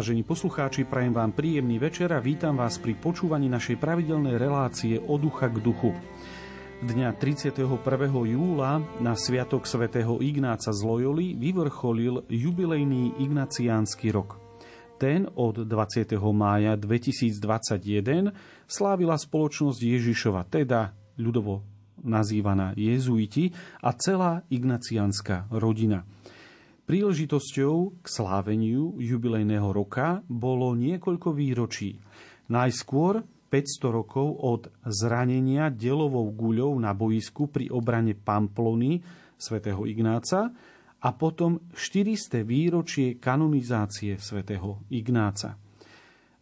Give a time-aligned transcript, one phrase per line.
[0.00, 5.20] Vážení poslucháči, prajem vám príjemný večer a vítam vás pri počúvaní našej pravidelnej relácie od
[5.20, 5.92] ducha k duchu.
[6.80, 7.68] Dňa 31.
[8.08, 14.40] júla na Sviatok svätého Ignáca z Loyoli vyvrcholil jubilejný ignaciánsky rok.
[14.96, 16.16] Ten od 20.
[16.32, 18.32] mája 2021
[18.64, 21.60] slávila spoločnosť Ježišova, teda ľudovo
[22.00, 23.52] nazývaná jezuiti
[23.84, 26.08] a celá ignaciánska rodina–
[26.90, 32.02] Príležitosťou k sláveniu jubilejného roka bolo niekoľko výročí.
[32.50, 38.98] Najskôr 500 rokov od zranenia delovou guľou na boisku pri obrane Pamplony
[39.38, 40.50] svätého Ignáca
[40.98, 42.42] a potom 400.
[42.42, 45.62] výročie kanonizácie svätého Ignáca.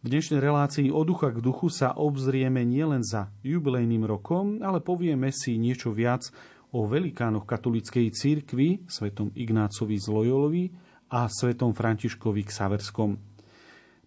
[0.01, 5.29] V dnešnej relácii od ducha k duchu sa obzrieme nielen za jubilejným rokom, ale povieme
[5.29, 6.25] si niečo viac
[6.71, 10.65] o velikánoch katolíckej církvy, svetom Ignácovi z Loyolovi
[11.09, 13.17] a svetom Františkovi k Saverskom.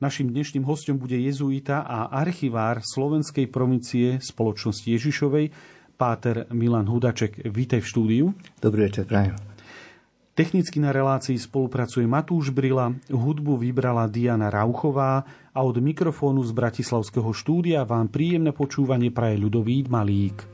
[0.03, 5.55] Našim dnešným hostom bude jezuita a archivár slovenskej provincie spoločnosti Ježišovej,
[5.95, 7.47] páter Milan Hudaček.
[7.47, 8.27] Vítej v štúdiu.
[8.59, 9.39] Dobrý večer, prajem.
[10.33, 17.31] Technicky na relácii spolupracuje Matúš Brila, hudbu vybrala Diana Rauchová a od mikrofónu z Bratislavského
[17.37, 20.52] štúdia vám príjemné počúvanie praje ľudový Malík.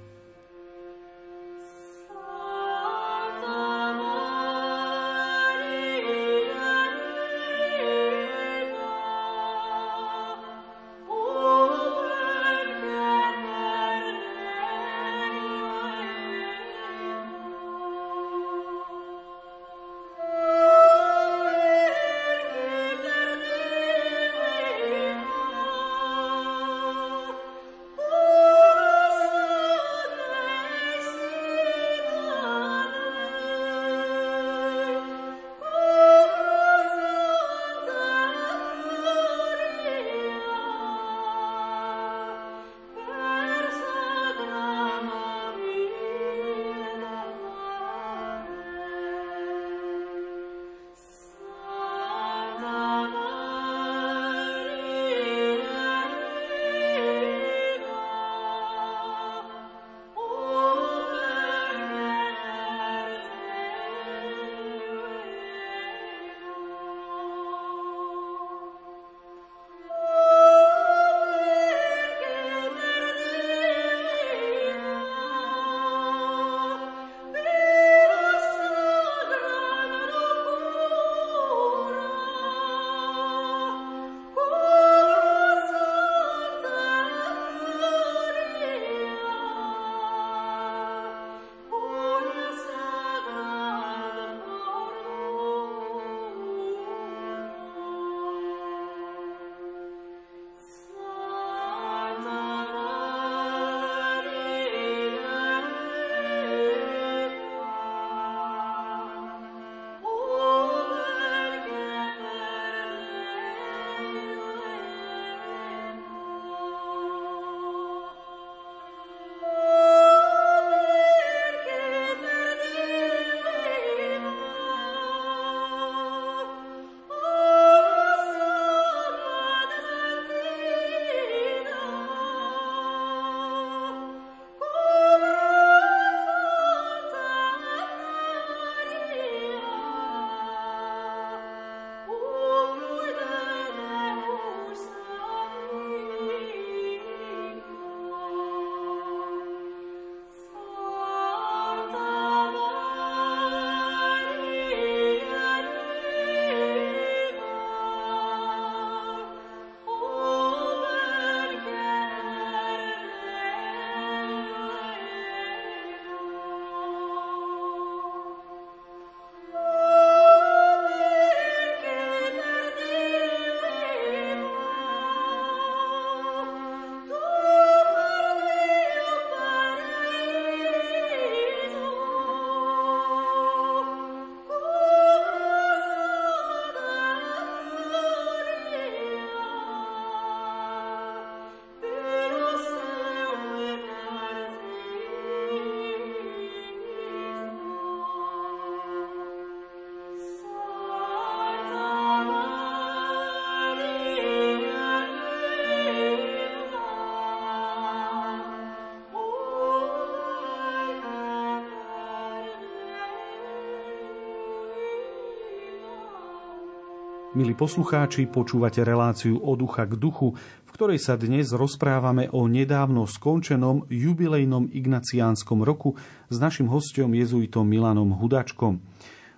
[217.39, 220.35] Milí poslucháči, počúvate reláciu od ducha k duchu,
[220.67, 225.95] v ktorej sa dnes rozprávame o nedávno skončenom jubilejnom ignaciánskom roku
[226.35, 228.83] s našim hostom jezuitom Milanom Hudačkom.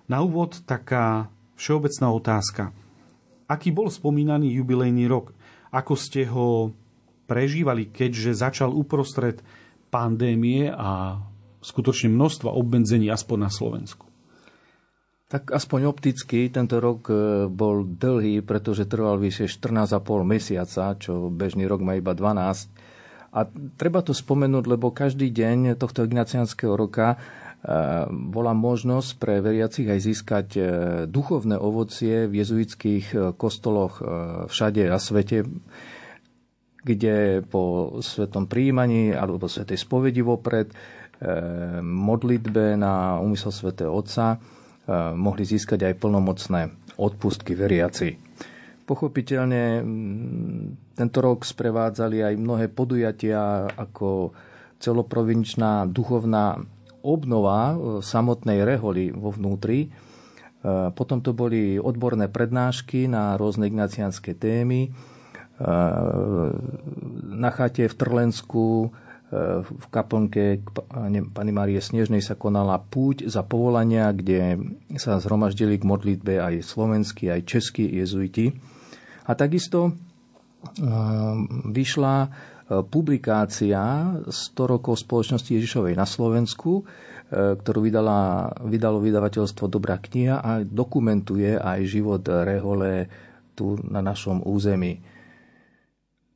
[0.09, 2.63] Na úvod taká všeobecná otázka.
[3.45, 5.37] Aký bol spomínaný jubilejný rok?
[5.69, 6.73] Ako ste ho
[7.29, 9.45] prežívali, keďže začal uprostred
[9.93, 11.21] pandémie a
[11.61, 14.10] skutočne množstva obmedzení aspoň na Slovensku?
[15.31, 21.71] Tak aspoň opticky tento rok e, bol dlhý, pretože trval vyše 14,5 mesiaca, čo bežný
[21.71, 22.67] rok má iba 12.
[23.31, 23.47] A
[23.79, 27.17] treba to spomenúť, lebo každý deň tohto ignacianského roka e,
[28.11, 30.61] bola možnosť pre veriacich aj získať e,
[31.07, 34.03] duchovné ovocie v jezuitských kostoloch
[34.51, 35.47] všade na svete,
[36.83, 40.75] kde po svetom príjmaní alebo svetej spovedi vopred,
[41.85, 44.41] modlitbe na úmysel svätého Otca,
[45.15, 46.61] mohli získať aj plnomocné
[46.99, 48.19] odpustky veriaci.
[48.85, 49.63] Pochopiteľne
[50.99, 54.35] tento rok sprevádzali aj mnohé podujatia ako
[54.81, 56.59] celoprovinčná duchovná
[57.05, 59.87] obnova eh, samotnej reholi vo vnútri.
[59.87, 64.91] Eh, potom to boli odborné prednášky na rôzne ignaciánske témy.
[67.21, 68.89] Na chate v Trlensku
[69.63, 70.59] v kaplnke
[71.31, 74.59] Pani Márie Snežnej sa konala púť za povolania, kde
[74.99, 78.51] sa zhromaždili k modlitbe aj slovenskí, aj českí jezuiti.
[79.23, 79.95] A takisto
[81.71, 82.15] vyšla
[82.91, 83.79] publikácia
[84.27, 84.31] 100
[84.67, 86.83] rokov spoločnosti Ježišovej na Slovensku,
[87.31, 93.07] ktorú vydala, vydalo vydavateľstvo Dobrá kniha a dokumentuje aj život Rehole
[93.55, 94.99] tu na našom území.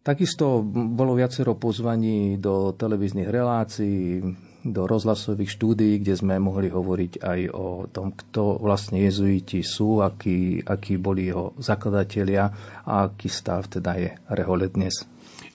[0.06, 4.22] Takisto bolo viacero pozvaní do televíznych relácií,
[4.62, 10.62] do rozhlasových štúdií, kde sme mohli hovoriť aj o tom, kto vlastne jezuiti sú, akí,
[10.62, 12.54] akí boli jeho zakladatelia
[12.86, 15.06] a aký stav teda je rehole dnes.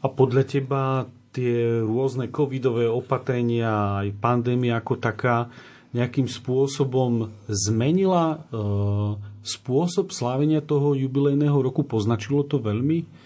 [0.02, 5.46] A podľa teba tie rôzne covidové opatrenia, aj pandémia ako taká,
[5.90, 8.38] nejakým spôsobom zmenila e,
[9.42, 11.82] spôsob slávenia toho jubilejného roku?
[11.82, 13.19] Poznačilo to veľmi?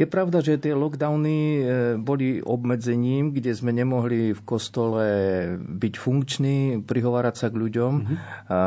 [0.00, 1.62] Je pravda, že tie lockdowny e,
[2.00, 5.04] boli obmedzením, kde sme nemohli v kostole
[5.60, 7.92] byť funkční, prihovárať sa k ľuďom.
[8.00, 8.16] Mm-hmm.
[8.48, 8.58] A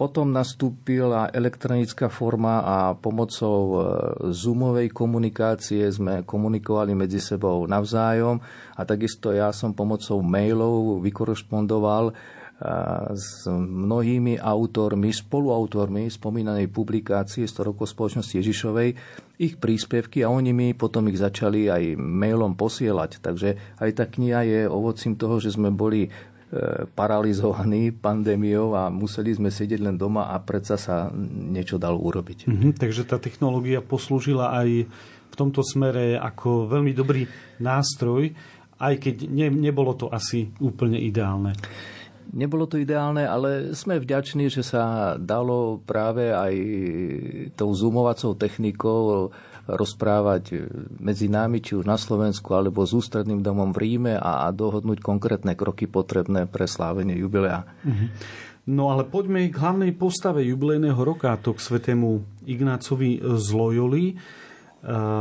[0.00, 3.76] potom nastúpila elektronická forma a pomocou e,
[4.32, 8.40] zoomovej komunikácie sme komunikovali medzi sebou navzájom
[8.80, 12.16] a takisto ja som pomocou mailov vykorešpondoval
[13.12, 18.94] s mnohými autormi, spoluautormi spomínanej publikácie 100 rokov spoločnosti Ježišovej
[19.38, 23.18] ich príspevky a oni mi potom ich začali aj mailom posielať.
[23.18, 26.10] Takže aj tá kniha je ovocím toho, že sme boli e,
[26.94, 32.46] paralizovaní pandémiou a museli sme sedieť len doma a predsa sa niečo dalo urobiť.
[32.46, 34.86] Mm-hmm, takže tá technológia poslúžila aj
[35.34, 37.26] v tomto smere ako veľmi dobrý
[37.58, 38.30] nástroj,
[38.78, 41.58] aj keď ne, nebolo to asi úplne ideálne.
[42.32, 46.54] Nebolo to ideálne, ale sme vďační, že sa dalo práve aj
[47.58, 49.28] tou zoomovacou technikou
[49.64, 50.68] rozprávať
[51.00, 55.56] medzi nami, či už na Slovensku, alebo s ústredným domom v Ríme a, dohodnúť konkrétne
[55.56, 57.64] kroky potrebné pre slávenie jubilea.
[57.84, 58.06] Mhm.
[58.64, 64.18] No ale poďme k hlavnej postave jubilejného roka, to k svetému Ignácovi z Loyoli, eh,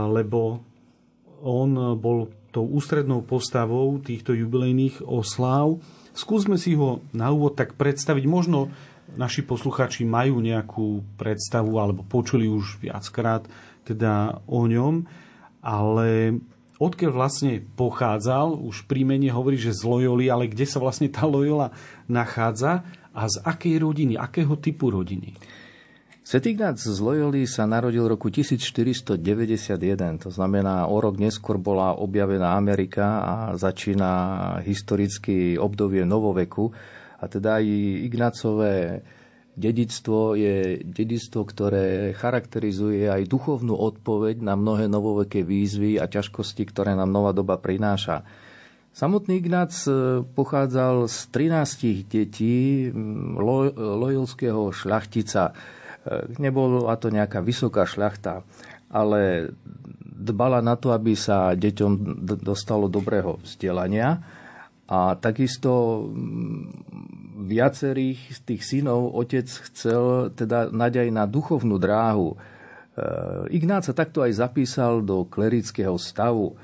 [0.08, 0.64] lebo
[1.44, 5.82] on bol tou ústrednou postavou týchto jubilejných osláv
[6.14, 8.24] Skúsme si ho na úvod tak predstaviť.
[8.30, 8.70] Možno
[9.18, 13.46] naši posluchači majú nejakú predstavu alebo počuli už viackrát
[13.84, 15.04] teda o ňom,
[15.60, 16.40] ale
[16.80, 21.28] odkiaľ vlastne pochádzal, už pri mene hovorí, že z Loyoli, ale kde sa vlastne tá
[21.28, 21.76] Loyola
[22.08, 25.36] nachádza a z akej rodiny, akého typu rodiny?
[26.24, 29.20] Svetý Ignác z Loyoli sa narodil v roku 1491,
[30.24, 34.12] to znamená o rok neskôr bola objavená Amerika a začína
[34.64, 36.72] historicky obdobie novoveku.
[37.20, 37.68] A teda aj
[38.08, 39.04] Ignácové
[39.60, 46.96] dedictvo je dedictvo, ktoré charakterizuje aj duchovnú odpoveď na mnohé novoveké výzvy a ťažkosti, ktoré
[46.96, 48.24] nám nová doba prináša.
[48.96, 52.88] Samotný Ignác e, pochádzal z 13 detí
[53.76, 55.52] lojolského šľachtica
[56.40, 58.44] Nebola to nejaká vysoká šľachta,
[58.92, 59.52] ale
[60.24, 64.20] dbala na to, aby sa deťom dostalo dobrého vzdelania
[64.88, 66.64] a takisto mm,
[67.48, 72.36] viacerých z tých synov otec chcel teda nať aj na duchovnú dráhu.
[72.36, 72.38] E,
[73.56, 76.56] Ignác takto aj zapísal do klerického stavu.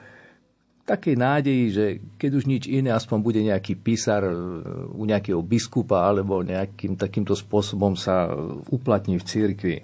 [0.90, 1.86] Takej nádeji, že
[2.18, 4.34] keď už nič iné, aspoň bude nejaký písar e,
[4.90, 8.34] u nejakého biskupa alebo nejakým takýmto spôsobom sa
[8.74, 9.78] uplatní v cirkvi.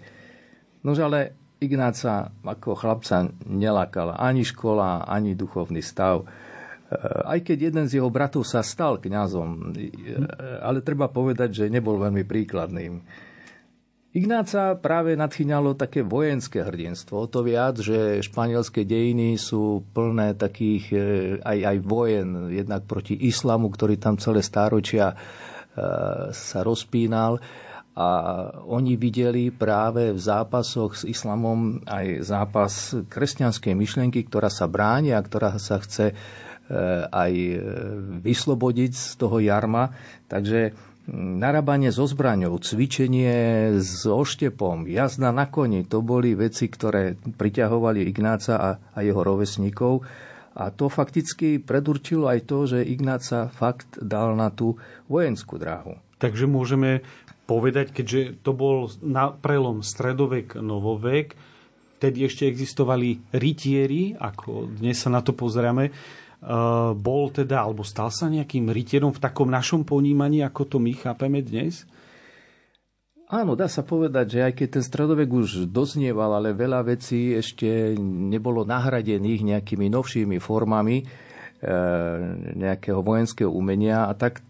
[0.81, 1.19] Nože ale
[1.61, 6.25] Ignáca ako chlapca nelakala ani škola, ani duchovný stav.
[6.25, 6.97] E,
[7.29, 9.89] aj keď jeden z jeho bratov sa stal kňazom, e,
[10.65, 13.05] ale treba povedať, že nebol veľmi príkladným.
[14.15, 17.27] Ignáca práve nadchýňalo také vojenské hrdinstvo.
[17.27, 20.97] To viac, že španielské dejiny sú plné takých e,
[21.43, 25.15] aj, aj vojen, jednak proti islamu, ktorý tam celé stáročia e,
[26.31, 27.43] sa rozpínal.
[27.99, 28.07] A
[28.63, 35.19] oni videli práve v zápasoch s islamom aj zápas kresťanskej myšlienky, ktorá sa bráni a
[35.19, 36.15] ktorá sa chce e,
[37.11, 37.33] aj
[38.23, 39.91] vyslobodiť z toho jarma.
[40.31, 48.05] Takže narábanie so zbraňou, cvičenie s oštepom, jazda na koni, to boli veci, ktoré priťahovali
[48.09, 50.01] Ignáca a, a jeho rovesníkov.
[50.55, 54.79] A to fakticky predurčilo aj to, že Ignáca fakt dal na tú
[55.11, 55.99] vojenskú dráhu.
[56.17, 57.03] Takže môžeme
[57.45, 61.35] povedať, keďže to bol na prelom stredovek, novovek,
[61.99, 65.91] tedy ešte existovali rytieri, ako dnes sa na to pozrieme,
[66.93, 71.41] bol teda, alebo stal sa nejakým rytierom v takom našom ponímaní, ako to my chápeme
[71.41, 71.89] dnes?
[73.25, 77.97] Áno, dá sa povedať, že aj keď ten stredovek už doznieval, ale veľa vecí ešte
[77.97, 81.05] nebolo nahradených nejakými novšími formami e,
[82.53, 84.45] nejakého vojenského umenia a tak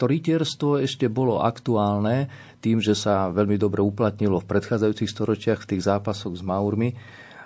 [0.00, 2.32] to rytierstvo ešte bolo aktuálne
[2.64, 6.96] tým, že sa veľmi dobre uplatnilo v predchádzajúcich storočiach v tých zápasoch s Maurmi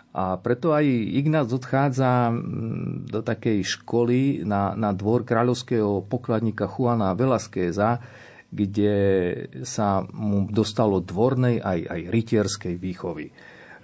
[0.09, 7.13] a preto aj Ignác odchádza mm, do takej školy na, na dvor kráľovského pokladníka Juana
[7.13, 8.01] Velasqueza,
[8.49, 8.97] kde
[9.69, 13.29] sa mu dostalo dvornej aj, aj rytierskej výchovy.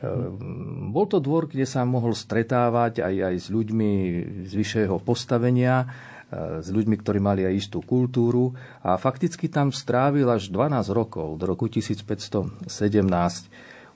[0.05, 0.93] Hmm.
[0.93, 3.91] Bol to dvor, kde sa mohol stretávať aj, aj s ľuďmi
[4.49, 5.85] z vyššieho postavenia,
[6.29, 8.53] e, s ľuďmi, ktorí mali aj istú kultúru
[8.85, 12.69] a fakticky tam strávil až 12 rokov, do roku 1517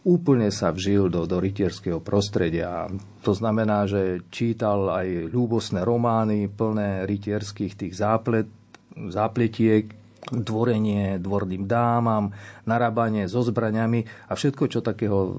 [0.09, 2.89] úplne sa vžil do, do rytierského prostredia.
[3.21, 8.49] To znamená, že čítal aj ľúbosné romány plné rytierských tých záplet,
[8.97, 9.93] zápletiek,
[10.33, 12.33] dvorenie dvorným dámam,
[12.65, 15.37] narábanie so zbraňami a všetko, čo takého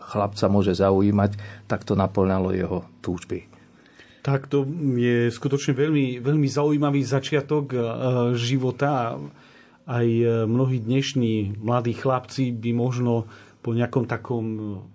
[0.00, 3.50] chlapca môže zaujímať, tak to naplňalo jeho túžby.
[4.20, 4.68] Tak to
[5.00, 7.80] je skutočne veľmi, veľmi zaujímavý začiatok eh,
[8.36, 9.16] života.
[9.88, 13.24] Aj eh, mnohí dnešní mladí chlapci by možno
[13.60, 14.44] po nejakom takom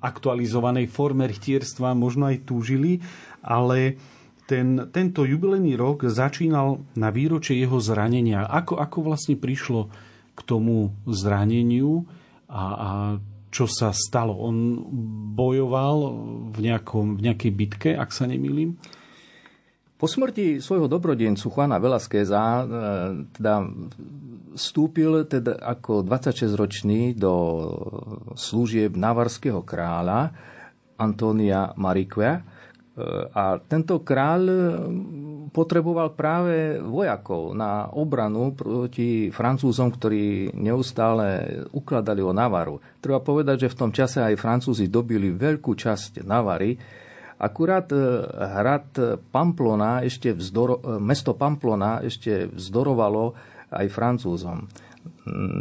[0.02, 2.98] aktualizovanej forme rytierstva možno aj túžili,
[3.46, 3.98] ale
[4.46, 8.46] ten, tento jubilejný rok začínal na výročie jeho zranenia.
[8.46, 9.90] Ako, ako vlastne prišlo
[10.38, 12.06] k tomu zraneniu
[12.50, 12.90] a, a
[13.50, 14.36] čo sa stalo?
[14.36, 14.56] On
[15.34, 15.98] bojoval
[16.52, 18.76] v, nejakom, v nejakej bitke, ak sa nemýlim?
[19.96, 22.64] Po smrti svojho dobrodencu Juana Velasqueza e,
[23.32, 23.64] teda
[24.56, 27.36] vstúpil teda ako 26-ročný do
[28.34, 30.32] služieb navarského kráľa
[30.96, 32.40] Antonia Marique e,
[33.36, 34.42] a tento kráľ
[35.52, 42.80] potreboval práve vojakov na obranu proti Francúzom, ktorí neustále ukladali o Navaru.
[43.00, 47.04] Treba povedať, že v tom čase aj Francúzi dobili veľkú časť Navary,
[47.36, 48.00] Akurát e,
[48.32, 48.96] hrad
[49.28, 53.36] Pamplona, ešte vzdoro, e, mesto Pamplona ešte vzdorovalo
[53.76, 54.66] aj Francúzom.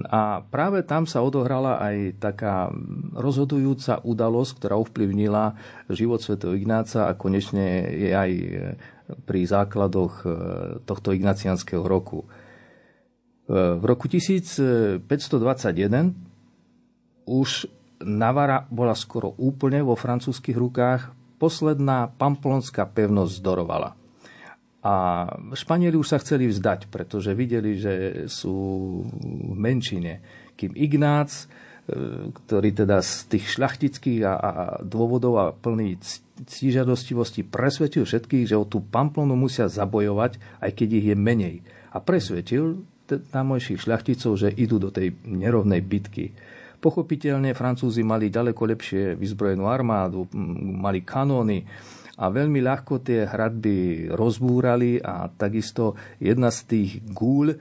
[0.08, 2.72] A práve tam sa odohrala aj taká
[3.12, 5.56] rozhodujúca udalosť, ktorá ovplyvnila
[5.92, 6.40] život Sv.
[6.56, 8.30] Ignáca a konečne je aj
[9.28, 10.28] pri základoch e,
[10.88, 12.24] tohto ignacianského roku.
[13.44, 15.04] V roku 1521
[17.28, 17.68] už
[18.04, 23.96] Navara bola skoro úplne vo francúzskych rukách, posledná pamplonská pevnosť zdorovala.
[24.84, 25.24] A
[25.56, 28.52] Španieli už sa chceli vzdať, pretože videli, že sú
[29.08, 30.20] v menšine.
[30.60, 34.52] Kým Ignác, e, ktorý teda z tých šľachtických a, a
[34.84, 35.96] dôvodov a plný
[36.36, 41.56] cížadostivosti presvetil všetkých, že o tú Pamplonu musia zabojovať, aj keď ich je menej.
[41.96, 46.32] A presvetil tamojších šľachticov, že idú do tej nerovnej bitky.
[46.80, 50.28] Pochopiteľne Francúzi mali ďaleko lepšie vyzbrojenú armádu,
[50.76, 51.64] mali kanóny
[52.14, 57.56] a veľmi ľahko tie hradby rozbúrali a takisto jedna z tých gúľ e,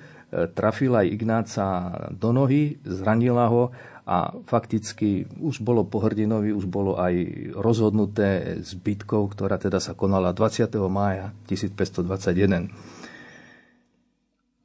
[0.54, 7.16] trafila Ignáca do nohy, zranila ho a fakticky už bolo po hrdinovi, už bolo aj
[7.56, 10.70] rozhodnuté s bitkou, ktorá teda sa konala 20.
[10.92, 12.70] mája 1521.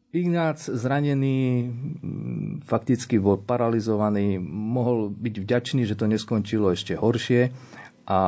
[0.09, 1.69] Ignác zranený,
[2.65, 7.53] fakticky bol paralizovaný, mohol byť vďačný, že to neskončilo ešte horšie,
[8.09, 8.19] a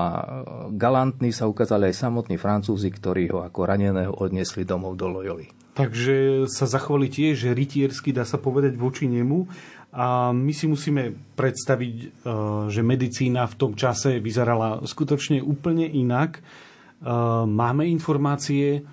[0.76, 5.48] galantní sa ukázali aj samotní Francúzi, ktorí ho ako raneného odnesli domov do Loyoli.
[5.72, 9.48] Takže sa zachovali tiež rytiersky, dá sa povedať, voči nemu.
[9.96, 12.06] A my si musíme predstaviť, e,
[12.68, 16.38] že medicína v tom čase vyzerala skutočne úplne inak.
[16.38, 16.40] E,
[17.48, 18.84] máme informácie,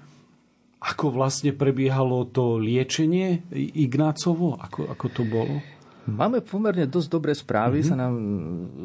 [0.79, 3.43] ako vlastne prebiehalo to liečenie
[3.75, 4.55] Ignácovo?
[4.55, 5.59] Ako, ako to bolo?
[6.07, 7.91] Máme pomerne dosť dobré správy, mm-hmm.
[7.91, 8.15] sa nám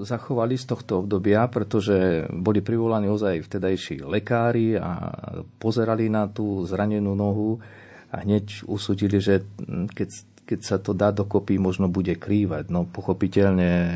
[0.02, 5.14] zachovali z tohto obdobia, pretože boli privolaní ozaj vtedajší lekári a
[5.62, 7.62] pozerali na tú zranenú nohu
[8.10, 9.46] a hneď usúdili, že
[9.94, 10.10] keď,
[10.50, 12.74] keď sa to dá dokopy, možno bude krývať.
[12.74, 13.94] No pochopiteľne e,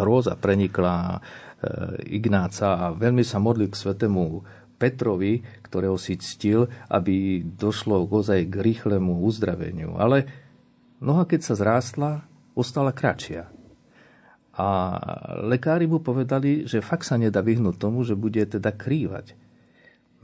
[0.00, 4.40] hrôza prenikla e, Ignáca a veľmi sa modlil k svetému
[4.80, 9.94] Petrovi, ktorého si ctil, aby došlo ozaj k rýchlemu uzdraveniu.
[10.00, 10.43] Ale
[11.02, 12.22] Noha, keď sa zrástla,
[12.54, 13.50] ostala kratšia.
[14.54, 14.66] A
[15.42, 19.34] lekári mu povedali, že fakt sa nedá vyhnúť tomu, že bude teda krývať.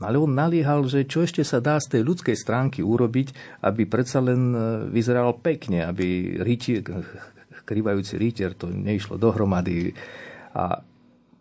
[0.01, 4.17] Ale on naliehal, že čo ešte sa dá z tej ľudskej stránky urobiť, aby predsa
[4.17, 4.59] len e,
[4.89, 6.81] vyzeral pekne, aby rytier,
[7.69, 9.93] krývajúci rytier to neišlo dohromady.
[10.57, 10.81] A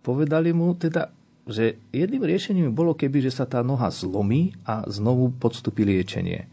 [0.04, 1.08] povedali mu teda,
[1.48, 6.44] že jedným riešením bolo keby, že sa tá noha zlomí a znovu podstupí liečenie.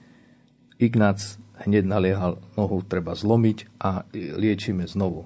[0.80, 1.36] Ignác
[1.66, 5.26] hneď naliehal, nohu treba zlomiť a liečíme znovu.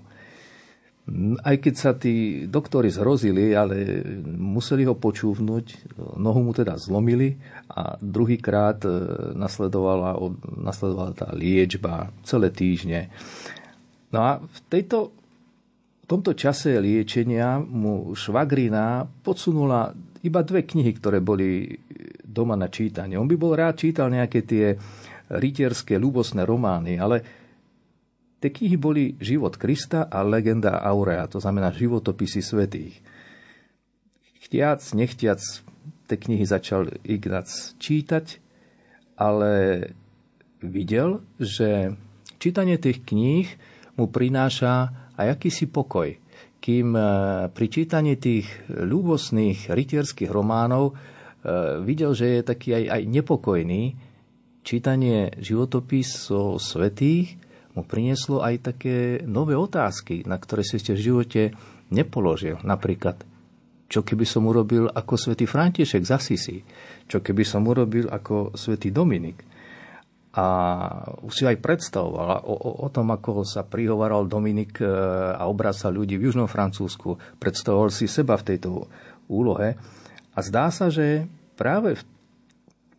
[1.42, 4.06] Aj keď sa tí doktori zhrozili, ale
[4.38, 7.36] museli ho počúvnuť, nohu mu teda zlomili
[7.74, 8.90] a druhýkrát e,
[9.34, 10.16] nasledovala,
[10.62, 13.10] nasledovala tá liečba celé týždne.
[14.14, 15.10] No a v, tejto,
[16.03, 21.82] v tomto čase liečenia mu švagrina podsunula iba dve knihy, ktoré boli
[22.22, 23.18] doma na čítanie.
[23.18, 24.77] On by bol rád čítal nejaké tie
[25.31, 27.24] rytierské ľubosné romány, ale
[28.44, 33.00] tie knihy boli Život Krista a Legenda Aurea, to znamená životopisy svetých.
[34.41, 35.39] Chtiac, nechtiac,
[36.09, 38.44] tie knihy začal Ignác čítať,
[39.15, 39.51] ale
[40.59, 41.96] videl, že
[42.41, 43.48] čítanie tých kníh
[43.96, 46.17] mu prináša aj akýsi pokoj.
[46.61, 47.01] Kým e,
[47.50, 50.94] pri čítaní tých ľúbosných rytierských románov e,
[51.81, 53.83] videl, že je taký aj, aj nepokojný,
[54.62, 57.38] čítanie životopisov svetých
[57.74, 61.42] mu prinieslo aj také nové otázky, na ktoré si ste v živote
[61.92, 62.60] nepoložil.
[62.64, 63.24] Napríklad,
[63.92, 66.58] čo keby som urobil ako svätý František z Asisi?
[67.08, 69.44] Čo keby som urobil ako svätý Dominik?
[70.32, 70.46] A
[71.28, 74.88] už si aj predstavoval o, o, o tom, ako sa prihovaral Dominik e,
[75.36, 77.20] a obracal ľudí v Južnom Francúzsku.
[77.36, 78.88] Predstavoval si seba v tejto
[79.28, 79.76] úlohe.
[80.32, 81.28] A zdá sa, že
[81.60, 82.04] práve v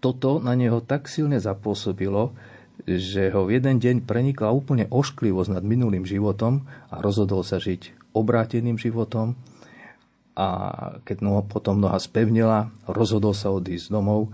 [0.02, 2.34] toto na neho tak silne zapôsobilo,
[2.82, 8.10] že ho v jeden deň prenikla úplne ošklivosť nad minulým životom a rozhodol sa žiť
[8.10, 9.38] obráteným životom
[10.34, 10.48] a
[11.06, 14.32] keď noha, potom noha spevnila, rozhodol sa odísť domov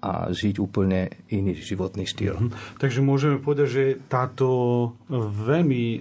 [0.00, 2.38] a žiť úplne iný životný štýl.
[2.38, 2.78] Mm-hmm.
[2.78, 4.46] Takže môžeme povedať, že táto
[5.10, 6.00] veľmi e,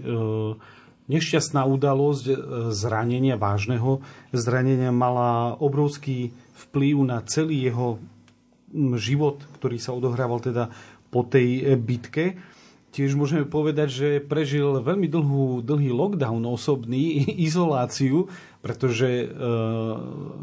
[1.09, 2.35] nešťastná udalosť e,
[2.69, 6.37] zranenia, vážneho zranenia mala obrovský
[6.69, 7.97] vplyv na celý jeho
[8.99, 10.69] život, ktorý sa odohrával teda
[11.09, 12.35] po tej e, bitke.
[12.91, 18.27] Tiež môžeme povedať, že prežil veľmi dlhú, dlhý lockdown osobný, izoláciu,
[18.59, 19.27] pretože e,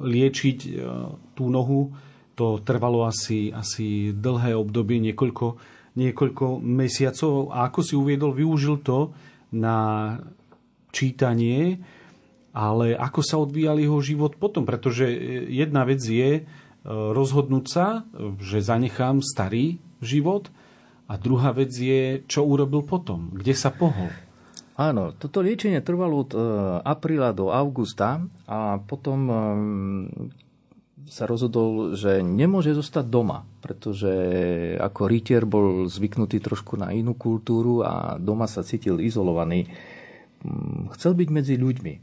[0.01, 0.71] liečiť e,
[1.37, 1.93] tú nohu
[2.33, 5.61] to trvalo asi, asi dlhé obdobie, niekoľko,
[6.01, 7.53] niekoľko mesiacov.
[7.53, 9.13] A ako si uviedol, využil to
[9.53, 10.17] na
[10.97, 11.85] čítanie,
[12.57, 15.09] ale ako sa odvíjal jeho život potom, pretože
[15.49, 16.45] jedna vec je,
[16.89, 18.03] rozhodnúť sa,
[18.43, 20.51] že zanechám starý život
[21.07, 24.11] a druhá vec je, čo urobil potom, kde sa pohol.
[24.73, 26.39] Áno, toto liečenie trvalo od e,
[26.81, 29.35] apríla do augusta a potom e,
[31.13, 34.09] sa rozhodol, že nemôže zostať doma, pretože
[34.81, 39.69] ako rytier bol zvyknutý trošku na inú kultúru a doma sa cítil izolovaný.
[40.41, 41.95] Mm, chcel byť medzi ľuďmi.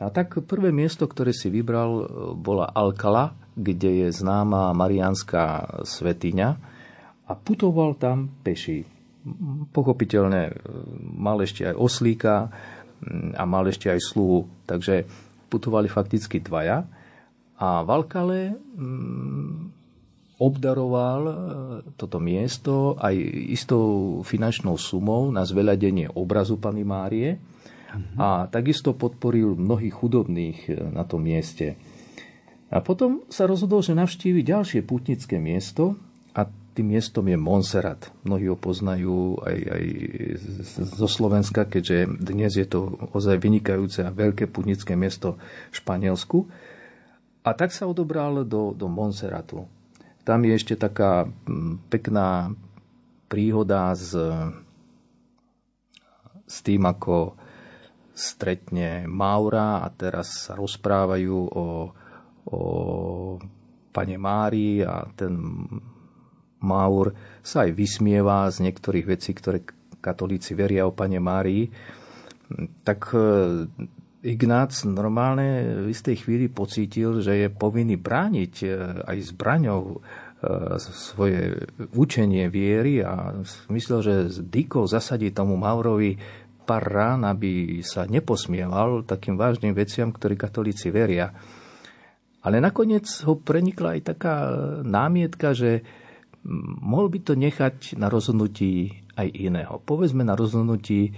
[0.00, 2.04] A tak prvé miesto, ktoré si vybral, e,
[2.40, 6.48] bola Alcala, kde je známa marianská svetiňa
[7.24, 8.84] a putoval tam peši.
[9.72, 10.52] Pochopiteľne e,
[11.16, 12.52] mal ešte aj oslíka
[13.34, 15.04] a mal ešte aj sluhu, takže
[15.48, 16.88] putovali fakticky dvaja
[17.60, 18.56] a Valkale
[20.38, 21.34] obdaroval e,
[21.94, 23.14] toto miesto aj
[23.54, 27.38] istou finančnou sumou na zveľadenie obrazu Pany Márie
[28.18, 31.78] a takisto podporil mnohých chudobných e, na tom mieste.
[32.72, 35.96] A potom sa rozhodol, že navštívi ďalšie putnické miesto
[36.32, 38.10] a tým miestom je Monserrat.
[38.26, 39.84] Mnohí ho poznajú aj, aj
[40.98, 45.38] zo Slovenska, keďže dnes je to ozaj vynikajúce a veľké putnické miesto
[45.70, 46.38] v Španielsku.
[47.46, 49.70] A tak sa odobral do, do Monserratu.
[50.26, 51.28] Tam je ešte taká
[51.92, 52.50] pekná
[53.28, 54.16] príhoda s,
[56.48, 57.36] s tým, ako
[58.14, 61.92] stretne Maura a teraz sa rozprávajú o,
[62.50, 63.38] o
[63.94, 65.38] pane Mári a ten
[66.64, 67.12] Maur
[67.44, 69.62] sa aj vysmieva z niektorých vecí, ktoré
[70.00, 71.68] katolíci veria o pane Márii,
[72.84, 73.20] tak e,
[74.24, 78.68] Ignác normálne v istej chvíli pocítil, že je povinný brániť e,
[79.04, 79.98] aj zbraňou e,
[80.80, 83.36] svoje učenie viery a
[83.68, 86.16] myslel, že s dykou zasadí tomu Maurovi
[86.64, 91.32] pár rán, aby sa neposmieval takým vážnym veciam, ktorí katolíci veria.
[92.44, 94.34] Ale nakoniec ho prenikla aj taká
[94.84, 95.80] námietka, že
[96.84, 99.80] mohol by to nechať na rozhodnutí aj iného.
[99.80, 101.12] Povedzme na rozhodnutí e,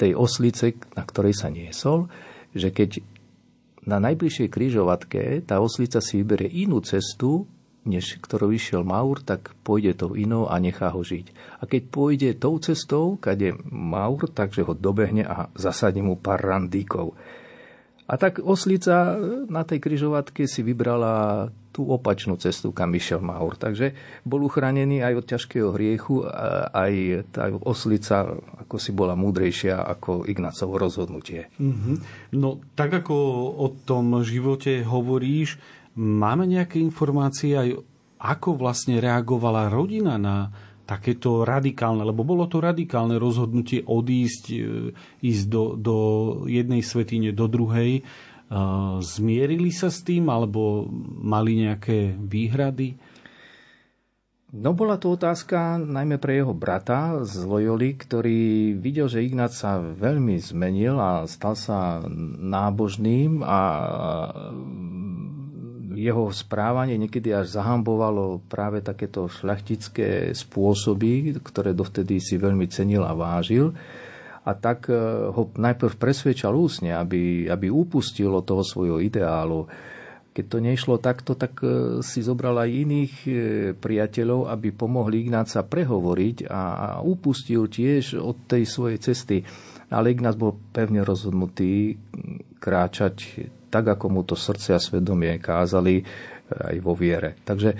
[0.00, 2.08] tej oslice, na ktorej sa niesol,
[2.56, 3.04] že keď
[3.84, 7.44] na najbližšej kryžovatke tá oslica si vyberie inú cestu,
[7.82, 11.58] než ktorou išiel Maur, tak pôjde tou inou a nechá ho žiť.
[11.58, 17.18] A keď pôjde tou cestou, kade Maur, takže ho dobehne a zasadne mu pár randíkov.
[18.10, 19.14] A tak oslica
[19.46, 23.56] na tej kryžovatke si vybrala tú opačnú cestu, kam išiel Maur.
[23.56, 23.96] Takže
[24.28, 26.20] bol uchránený aj od ťažkého hriechu,
[26.68, 26.92] aj
[27.32, 31.48] tá oslica ako si bola múdrejšia ako Ignacovo rozhodnutie.
[31.56, 31.96] Mm-hmm.
[32.36, 33.16] No tak ako
[33.56, 35.56] o tom živote hovoríš,
[35.96, 37.80] máme nejaké informácie aj
[38.22, 40.52] ako vlastne reagovala rodina na
[40.92, 44.56] takéto radikálne, lebo bolo to radikálne rozhodnutie odísť, e,
[45.24, 45.96] ísť do, do
[46.44, 48.00] jednej svetine, do druhej.
[48.00, 48.02] E,
[49.00, 50.84] zmierili sa s tým, alebo
[51.24, 53.00] mali nejaké výhrady?
[54.52, 59.80] No bola to otázka najmä pre jeho brata z Loyoli, ktorý videl, že Ignác sa
[59.80, 62.04] veľmi zmenil a stal sa
[62.36, 63.60] nábožným a
[65.94, 73.14] jeho správanie niekedy až zahambovalo práve takéto šľachtické spôsoby, ktoré dovtedy si veľmi cenil a
[73.16, 73.72] vážil.
[74.42, 74.98] A tak e,
[75.30, 79.70] ho najprv presvedčal úsne, aby, aby upustil od toho svojho ideálu.
[80.34, 83.32] Keď to nešlo takto, tak e, si zobral aj iných e,
[83.78, 86.62] priateľov, aby pomohli Ignáca prehovoriť a
[87.06, 89.38] upustil tiež od tej svojej cesty.
[89.94, 91.94] Ale Ignác bol pevne rozhodnutý
[92.58, 96.04] kráčať tak, ako mu to srdce a svedomie kázali e,
[96.52, 97.40] aj vo viere.
[97.48, 97.72] Takže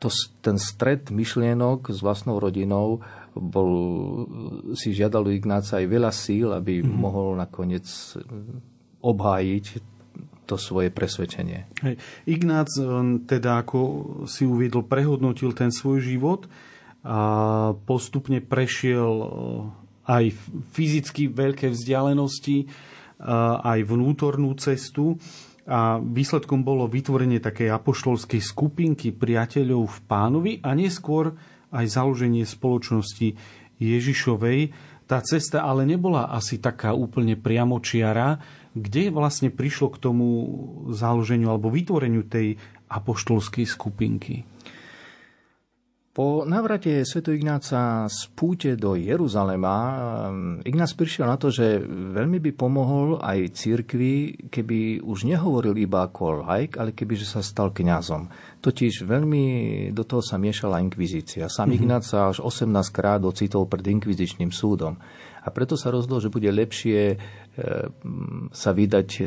[0.00, 0.08] to,
[0.40, 3.04] ten stred myšlienok s vlastnou rodinou
[3.36, 3.70] bol,
[4.74, 6.96] si žiadal Ignáca aj veľa síl, aby mm-hmm.
[6.96, 7.86] mohol nakoniec
[9.04, 9.66] obhájiť
[10.48, 11.68] to svoje presvedčenie.
[11.84, 12.00] Hej.
[12.24, 12.88] Ignác e,
[13.28, 13.78] teda, ako
[14.24, 16.48] si uviedol, prehodnotil ten svoj život
[17.04, 17.20] a
[17.84, 19.28] postupne prešiel e,
[20.08, 20.24] aj
[20.72, 22.64] fyzicky veľké vzdialenosti,
[23.62, 25.18] aj vnútornú cestu
[25.68, 31.36] a výsledkom bolo vytvorenie takej apoštolskej skupinky priateľov v pánovi a neskôr
[31.68, 33.36] aj založenie spoločnosti
[33.76, 34.72] Ježišovej.
[35.04, 38.40] Tá cesta ale nebola asi taká úplne priamočiara,
[38.72, 40.26] kde vlastne prišlo k tomu
[40.92, 42.56] založeniu alebo vytvoreniu tej
[42.88, 44.44] apoštolskej skupinky.
[46.18, 47.22] Po navrate Sv.
[47.30, 49.78] Ignáca z púte do Jeruzalema
[50.26, 56.10] um, Ignác prišiel na to, že veľmi by pomohol aj cirkvi, keby už nehovoril iba
[56.10, 58.26] ako laik, ale keby že sa stal kňazom.
[58.58, 59.44] Totiž veľmi
[59.94, 61.46] do toho sa miešala inkvizícia.
[61.46, 61.86] Sám mm-hmm.
[61.86, 64.98] Ignác sa až 18 krát ocitol pred inkvizičným súdom.
[65.48, 67.16] A preto sa rozhodol, že bude lepšie
[67.58, 67.90] E,
[68.54, 69.26] sa vydať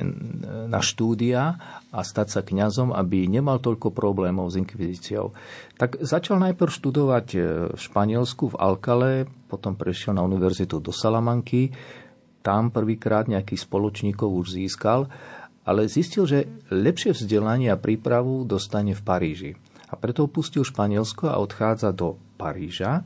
[0.71, 1.59] na štúdia
[1.91, 5.35] a stať sa kňazom, aby nemal toľko problémov s inkvizíciou.
[5.75, 7.39] Tak začal najprv študovať e,
[7.75, 9.11] v Španielsku, v Alkale,
[9.51, 11.75] potom prešiel na univerzitu do Salamanky,
[12.39, 15.11] tam prvýkrát nejakých spoločníkov už získal,
[15.67, 19.51] ale zistil, že lepšie vzdelanie a prípravu dostane v Paríži.
[19.91, 23.03] A preto opustil Španielsko a odchádza do Paríža.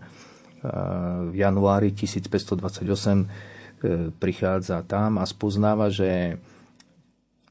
[1.30, 3.54] V januári 1528
[3.86, 6.39] E, prichádza tam a spoznáva, že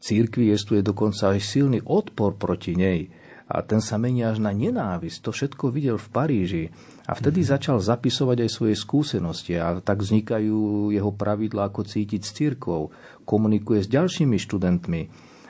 [0.01, 3.13] církvi je dokonca aj silný odpor proti nej.
[3.45, 5.21] A ten sa mení až na nenávisť.
[5.21, 6.65] To všetko videl v Paríži.
[7.05, 7.49] A vtedy mm.
[7.53, 12.89] začal zapisovať aj svoje skúsenosti a tak vznikajú jeho pravidlá, ako cítiť s církvou.
[13.29, 15.03] Komunikuje s ďalšími študentmi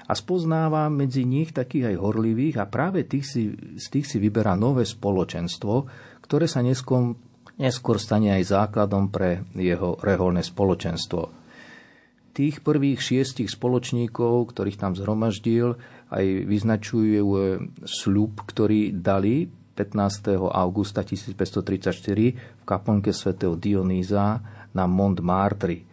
[0.04, 3.42] a spoznáva medzi nich takých aj horlivých a práve tých si,
[3.78, 5.86] z tých si vyberá nové spoločenstvo,
[6.18, 7.14] ktoré sa neskôr
[7.58, 11.42] neskôr stane aj základom pre jeho reholné spoločenstvo.
[12.34, 15.78] tých prvých šiestich spoločníkov, ktorých tam zhromaždil,
[16.10, 17.22] aj vyznačuje
[17.86, 19.46] sľub, ktorý dali
[19.78, 20.38] 15.
[20.50, 21.94] augusta 1534
[22.34, 24.42] v kaplnke svätého Dionýza
[24.74, 25.86] na Mont Martri.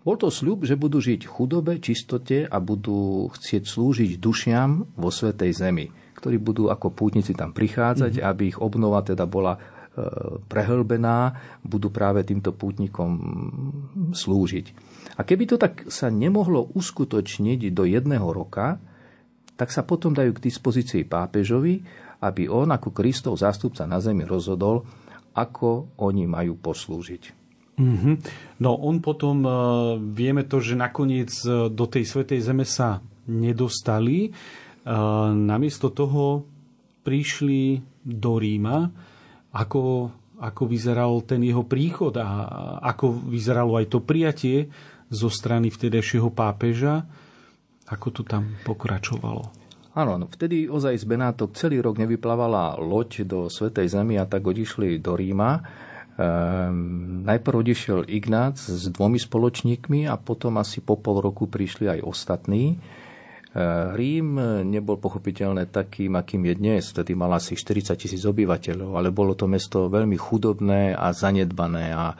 [0.00, 5.10] Bol to sľub, že budú žiť v chudobe, čistote a budú chcieť slúžiť dušiam vo
[5.12, 8.30] Svetej Zemi, ktorí budú ako pútnici tam prichádzať, mm-hmm.
[8.30, 9.60] aby ich obnova teda bola
[10.46, 11.34] prehlbená,
[11.66, 13.10] budú práve týmto pútnikom
[14.14, 14.66] slúžiť.
[15.18, 18.78] A keby to tak sa nemohlo uskutočniť do jedného roka,
[19.58, 21.84] tak sa potom dajú k dispozícii pápežovi,
[22.24, 24.88] aby on ako Kristov zástupca na zemi rozhodol,
[25.36, 27.22] ako oni majú poslúžiť.
[27.80, 28.14] Mm-hmm.
[28.60, 29.52] No on potom, uh,
[29.96, 34.28] vieme to, že nakoniec uh, do tej Svetej Zeme sa nedostali.
[34.84, 36.44] Uh, namiesto toho
[37.00, 38.92] prišli do Ríma.
[39.50, 42.46] Ako, ako vyzeral ten jeho príchod a
[42.86, 44.70] ako vyzeralo aj to prijatie
[45.10, 47.02] zo strany vtedajšieho pápeža,
[47.90, 49.50] ako to tam pokračovalo?
[49.90, 54.46] Áno, no vtedy ozaj z Benátok celý rok nevyplávala loď do Svetej Zemi a tak
[54.46, 55.66] odišli do Ríma
[56.20, 62.00] Ehm, najprv odišiel Ignác s dvomi spoločníkmi a potom asi po pol roku prišli aj
[62.04, 62.76] ostatní.
[63.50, 64.28] Ehm, Rím
[64.62, 66.84] nebol pochopiteľné takým, akým je dnes.
[66.86, 71.90] Tedy mal asi 40 tisíc obyvateľov, ale bolo to mesto veľmi chudobné a zanedbané.
[71.90, 72.14] A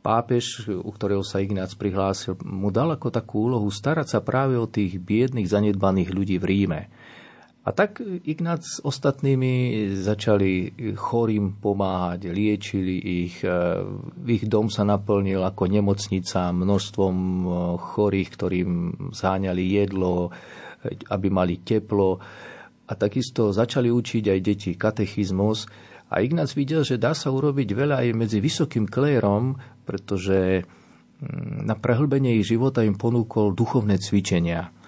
[0.00, 4.70] pápež, u ktorého sa Ignác prihlásil, mu dal ako takú úlohu starať sa práve o
[4.70, 6.80] tých biedných, zanedbaných ľudí v Ríme.
[7.60, 12.96] A tak Ignác s ostatnými začali chorým pomáhať, liečili
[13.28, 13.44] ich.
[13.44, 13.84] E,
[14.24, 17.44] ich dom sa naplnil ako nemocnica množstvom e,
[17.76, 18.70] chorých, ktorým
[19.12, 20.32] zháňali jedlo,
[21.12, 22.16] aby mali teplo.
[22.88, 25.68] A takisto začali učiť aj deti katechizmus.
[26.08, 31.76] A Ignác videl, že dá sa urobiť veľa aj medzi vysokým klérom, pretože mm, na
[31.76, 34.79] prehlbenie ich života im ponúkol duchovné cvičenia.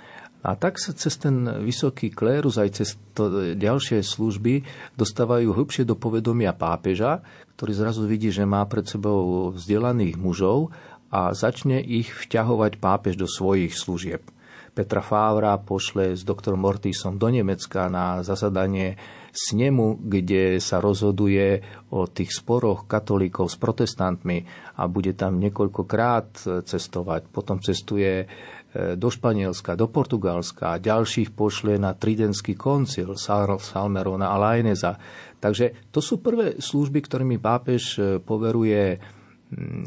[0.43, 4.67] A tak sa cez ten vysoký klérus aj cez to ďalšie služby
[4.99, 7.23] dostávajú hlbšie do povedomia pápeža,
[7.55, 10.75] ktorý zrazu vidí, že má pred sebou vzdelaných mužov
[11.15, 14.27] a začne ich vťahovať pápež do svojich služieb.
[14.73, 18.97] Petra Fávra pošle s doktorom Mortisom do Nemecka na zasadanie
[19.29, 21.61] snemu, kde sa rozhoduje
[21.93, 24.49] o tých sporoch katolíkov s protestantmi
[24.81, 27.29] a bude tam niekoľkokrát cestovať.
[27.29, 28.25] Potom cestuje
[28.73, 34.97] do Španielska, do Portugalska a ďalších pošle na Tridentský koncil Salmerona a Laineza.
[35.37, 38.97] Takže to sú prvé služby, ktorými pápež e, poveruje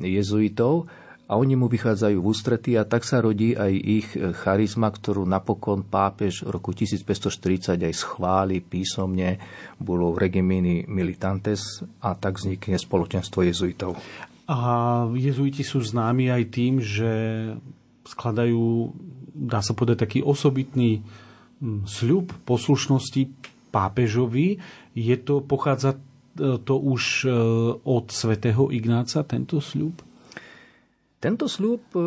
[0.03, 0.85] jezuitov
[1.25, 5.25] a oni mu vychádzajú v ústrety a tak sa rodí aj ich e, charizma, ktorú
[5.25, 9.41] napokon pápež v roku 1540 aj schváli písomne,
[9.81, 13.97] bolo v regimini militantes a tak vznikne spoločenstvo jezuitov.
[14.45, 14.59] A
[15.17, 17.11] jezuiti sú známi aj tým, že
[18.05, 18.93] skladajú,
[19.33, 21.01] dá sa povedať, taký osobitný
[21.59, 23.27] mm, sľub poslušnosti
[23.73, 24.61] pápežovi.
[24.95, 27.29] Je to, pochádza e, to už e,
[27.81, 29.99] od svätého Ignáca, tento sľub?
[31.17, 31.99] Tento sľub e,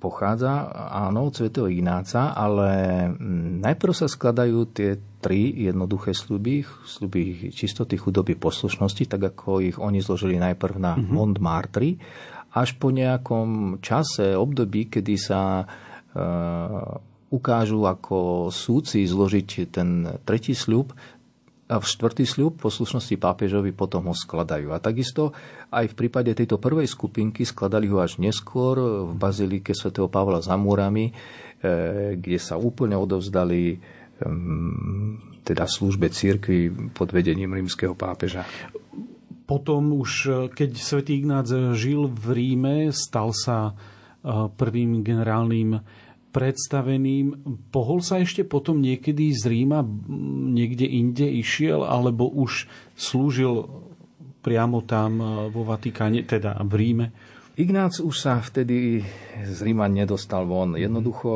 [0.00, 7.52] pochádza, áno, od svätého Ignáca, ale mm, najprv sa skladajú tie tri jednoduché sľuby, sľuby
[7.52, 11.12] čistoty, chudoby, poslušnosti, tak ako ich oni zložili najprv na mm-hmm.
[11.12, 12.00] Mont Martri
[12.56, 15.64] až po nejakom čase, období, kedy sa e,
[17.28, 20.96] ukážu ako súci zložiť ten tretí sľub,
[21.66, 24.70] a v štvrtý sľub poslušnosti pápežovi potom ho skladajú.
[24.70, 25.34] A takisto
[25.74, 30.54] aj v prípade tejto prvej skupinky skladali ho až neskôr v bazilike svätého Pavla za
[30.54, 31.12] múrami, e,
[32.14, 33.82] kde sa úplne odovzdali
[35.44, 38.48] teda službe církvy pod vedením rímskeho pápeža.
[39.46, 41.46] Potom už, e, keď svätý Ignác
[41.78, 43.72] žil v Ríme, stal sa e,
[44.50, 45.78] prvým generálnym
[46.34, 47.26] predstaveným.
[47.72, 49.86] Pohol sa ešte potom niekedy z Ríma
[50.52, 52.66] niekde inde išiel, alebo už
[52.98, 53.70] slúžil
[54.42, 57.06] priamo tam e, vo Vatikáne, teda v Ríme?
[57.56, 59.00] Ignác už sa vtedy
[59.46, 60.76] z Ríma nedostal von.
[60.76, 61.30] Jednoducho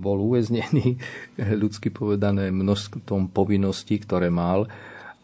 [0.00, 0.96] bol uväznený,
[1.62, 4.70] ľudsky povedané, množstvom povinností, ktoré mal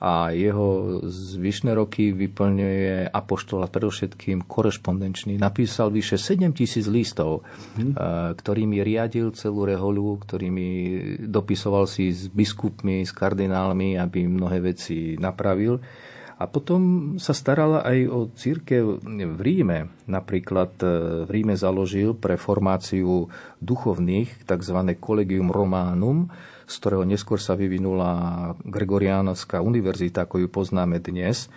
[0.05, 5.41] a jeho zvyšné roky vyplňuje apoštola predovšetkým korešpondenčný.
[5.41, 7.49] Napísal vyše 7 tisíc listov,
[7.81, 7.97] hmm.
[8.37, 10.69] ktorými riadil celú reholu, ktorými
[11.25, 15.81] dopisoval si s biskupmi, s kardinálmi, aby mnohé veci napravil.
[16.35, 20.05] A potom sa starala aj o církev v Ríme.
[20.11, 20.87] Napríklad e,
[21.25, 23.31] v Ríme založil pre formáciu
[23.63, 24.79] duchovných tzv.
[24.99, 26.27] Collegium Romanum,
[26.65, 31.49] z ktorého neskôr sa vyvinula Gregoriánska univerzita, ako ju poznáme dnes.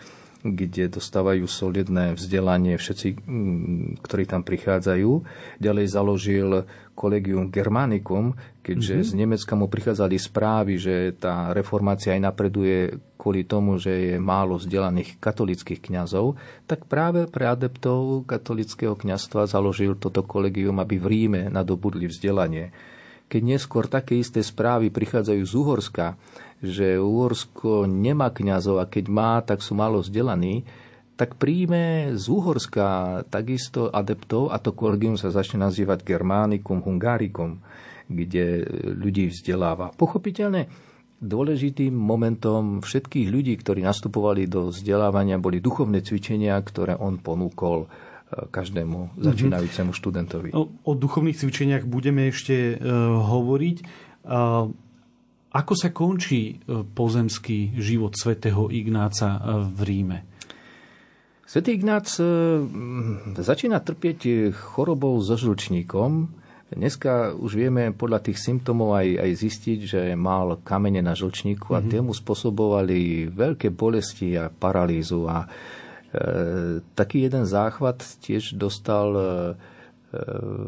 [0.46, 5.12] kde dostávajú solidné vzdelanie všetci, mm, ktorí tam prichádzajú.
[5.58, 6.50] Ďalej založil
[6.93, 9.10] Collegium Germanicum, keďže mm-hmm.
[9.10, 14.62] z Nemecka mu prichádzali správy, že tá reformácia aj napreduje kvôli tomu, že je málo
[14.62, 16.38] vzdelaných katolických kňazov,
[16.70, 22.72] tak práve pre adeptov katolického kňazstva založil toto kolegium, aby v Ríme nadobudli vzdelanie.
[23.28, 26.16] Keď neskôr také isté správy prichádzajú z Uhorska,
[26.63, 30.63] že Uhorsko nemá kňazov a keď má, tak sú málo vzdelaní,
[31.18, 37.60] tak príjme z Uhorska takisto adeptov a to kolegium sa začne nazývať Germánikum Hungarikum,
[38.08, 38.63] kde
[38.96, 39.92] ľudí vzdeláva.
[39.98, 40.70] Pochopiteľne
[41.18, 47.90] dôležitým momentom všetkých ľudí, ktorí nastupovali do vzdelávania, boli duchovné cvičenia, ktoré on ponúkol
[48.28, 49.24] každému mhm.
[49.24, 50.50] začínajúcemu študentovi.
[50.52, 52.82] O, duchovných cvičeniach budeme ešte uh,
[53.24, 53.78] hovoriť.
[55.58, 59.40] Ako sa končí e, pozemský život svätého Ignáca e,
[59.74, 60.20] v Ríme?
[61.48, 62.24] Svetý Ignác e,
[63.40, 66.30] začína trpieť chorobou so žlčníkom.
[66.68, 71.80] Dneska už vieme podľa tých symptómov aj, aj zistiť, že mal kamene na žlčníku a
[71.80, 71.92] mm-hmm.
[71.96, 75.26] tie mu spôsobovali veľké bolesti a paralýzu.
[75.32, 75.48] A e,
[76.96, 79.24] taký jeden záchvat tiež dostal e,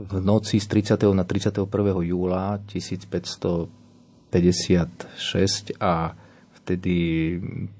[0.03, 1.15] v noci z 30.
[1.15, 1.63] na 31.
[2.03, 3.79] júla 1500
[4.29, 6.13] 56 a
[6.61, 6.95] vtedy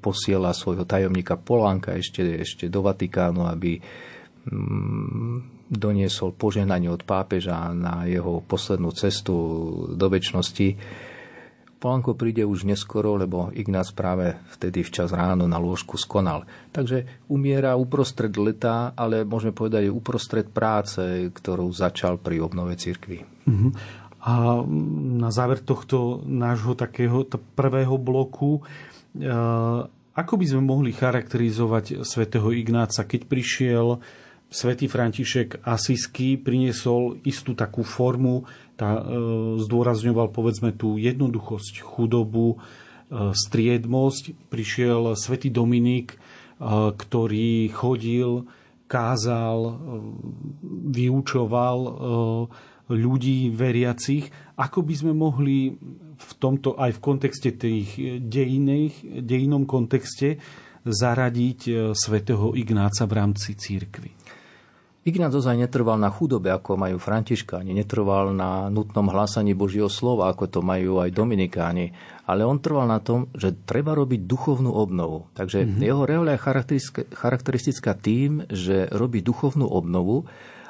[0.02, 3.78] posiela svojho tajomníka Polánka ešte, ešte do Vatikánu, aby
[4.50, 9.34] mm, doniesol požehnanie od pápeža na jeho poslednú cestu
[9.94, 10.68] do väčšnosti.
[11.80, 16.44] Polanko príde už neskoro, lebo Ignác práve vtedy včas ráno na lôžku skonal.
[16.76, 21.00] Takže umiera uprostred leta, ale môžeme povedať aj uprostred práce,
[21.32, 23.24] ktorú začal pri obnove cirkvi.
[23.48, 23.72] Mm-hmm.
[24.20, 24.60] A
[25.24, 27.24] na záver tohto nášho takého
[27.56, 28.60] prvého bloku,
[29.16, 29.32] e,
[30.20, 34.04] ako by sme mohli charakterizovať svätého Ignáca, keď prišiel
[34.52, 38.44] svätý František Asisky, priniesol istú takú formu,
[38.80, 39.04] tá, e,
[39.60, 44.48] zdôrazňoval povedzme tú jednoduchosť, chudobu, e, striedmosť.
[44.48, 46.16] Prišiel svätý Dominik,
[46.60, 48.44] ktorý chodil,
[48.92, 49.80] kázal,
[50.92, 51.80] vyučoval,
[52.92, 54.28] ľudí veriacich,
[54.60, 55.72] ako by sme mohli
[56.20, 60.42] v tomto aj v kontexte tých dejiných, dejinom kontexte
[60.84, 64.19] zaradiť e, svätého Ignáca v rámci církvy.
[65.10, 70.46] Ignác ozaj netrval na chudobe, ako majú františkáni, netrval na nutnom hlásaní Božieho slova, ako
[70.46, 71.98] to majú aj dominikáni,
[72.30, 75.26] ale on trval na tom, že treba robiť duchovnú obnovu.
[75.34, 75.82] Takže mm-hmm.
[75.82, 76.46] jeho reália je
[77.18, 80.30] charakteristická tým, že robí duchovnú obnovu,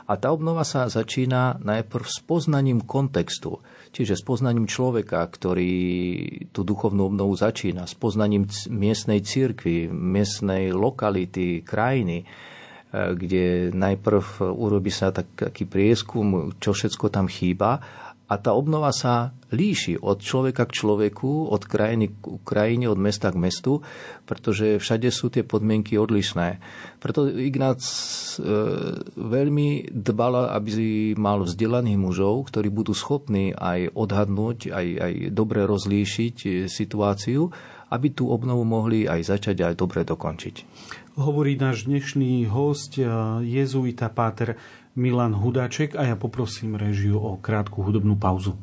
[0.10, 3.62] a tá obnova sa začína najprv s poznaním kontextu,
[3.94, 5.70] čiže s poznaním človeka, ktorý
[6.50, 12.26] tú duchovnú obnovu začína, s poznaním miestnej cirkvi, miestnej lokality, krajiny,
[12.90, 17.82] kde najprv urobí sa taký prieskum, čo všetko tam chýba
[18.30, 23.34] a tá obnova sa líši od človeka k človeku, od krajiny k krajine, od mesta
[23.34, 23.82] k mestu,
[24.30, 26.62] pretože všade sú tie podmienky odlišné.
[27.02, 27.98] Preto Ignác e,
[29.18, 30.70] veľmi dbal, aby
[31.18, 37.50] mal vzdelaných mužov, ktorí budú schopní aj odhadnúť, aj, aj dobre rozlíšiť e, situáciu,
[37.90, 40.56] aby tú obnovu mohli aj začať aj dobre dokončiť.
[41.20, 43.04] Hovorí náš dnešný host, e,
[43.44, 44.56] jezuita Páter
[44.96, 48.56] Milan Hudáček a ja poprosím režiu o krátku hudobnú pauzu.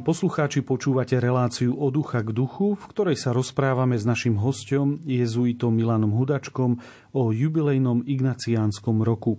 [0.00, 4.96] Milí poslucháči, počúvate reláciu od ducha k duchu, v ktorej sa rozprávame s našim hostom,
[5.04, 6.80] jezuitom Milanom Hudačkom,
[7.12, 9.36] o jubilejnom ignaciánskom roku.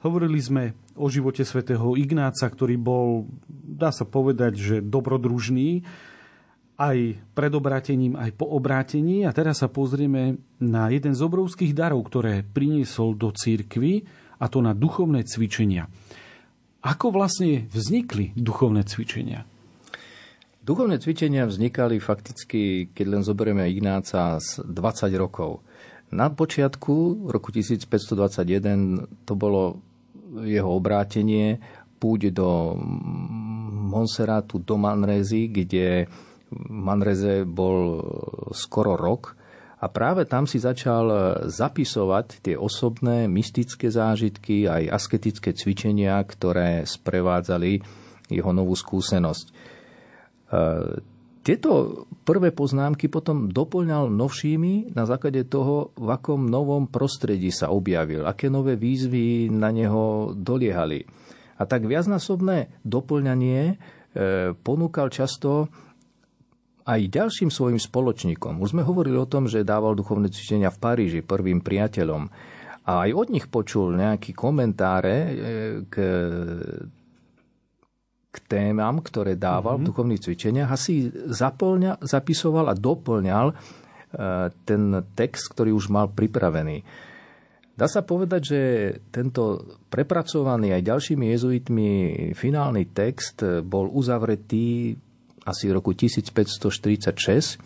[0.00, 5.84] Hovorili sme o živote svätého Ignáca, ktorý bol, dá sa povedať, že dobrodružný,
[6.80, 9.28] aj pred obrátením, aj po obrátení.
[9.28, 14.08] A teraz sa pozrieme na jeden z obrovských darov, ktoré priniesol do církvy,
[14.40, 15.92] a to na duchovné cvičenia.
[16.88, 19.44] Ako vlastne vznikli duchovné cvičenia?
[20.60, 25.64] Duchovné cvičenia vznikali fakticky, keď len zoberieme Ignáca, z 20 rokov.
[26.12, 29.80] Na počiatku roku 1521 to bolo
[30.44, 31.56] jeho obrátenie,
[31.96, 32.76] púď do
[33.88, 36.04] Monserratu, do Manrezy, kde
[36.68, 38.04] Manreze bol
[38.52, 39.40] skoro rok
[39.80, 41.08] a práve tam si začal
[41.48, 47.80] zapisovať tie osobné mystické zážitky, aj asketické cvičenia, ktoré sprevádzali
[48.28, 49.79] jeho novú skúsenosť.
[51.40, 58.28] Tieto prvé poznámky potom doplňal novšími na základe toho, v akom novom prostredí sa objavil,
[58.28, 61.08] aké nové výzvy na neho doliehali.
[61.56, 63.74] A tak viacnásobné doplňanie e,
[64.52, 65.72] ponúkal často
[66.84, 68.60] aj ďalším svojim spoločníkom.
[68.60, 72.28] Už sme hovorili o tom, že dával duchovné cvičenia v Paríži prvým priateľom.
[72.84, 75.30] A aj od nich počul nejaké komentáre e,
[75.88, 75.94] k
[78.30, 79.82] k témam, ktoré dával mm-hmm.
[79.82, 79.90] v mhm.
[79.90, 83.54] duchovných cvičeniach a si zaplňa, zapisoval a doplňal e,
[84.62, 84.82] ten
[85.18, 86.86] text, ktorý už mal pripravený.
[87.74, 88.60] Dá sa povedať, že
[89.08, 91.90] tento prepracovaný aj ďalšími jezuitmi
[92.36, 94.92] finálny text bol uzavretý
[95.48, 97.56] asi v roku 1546,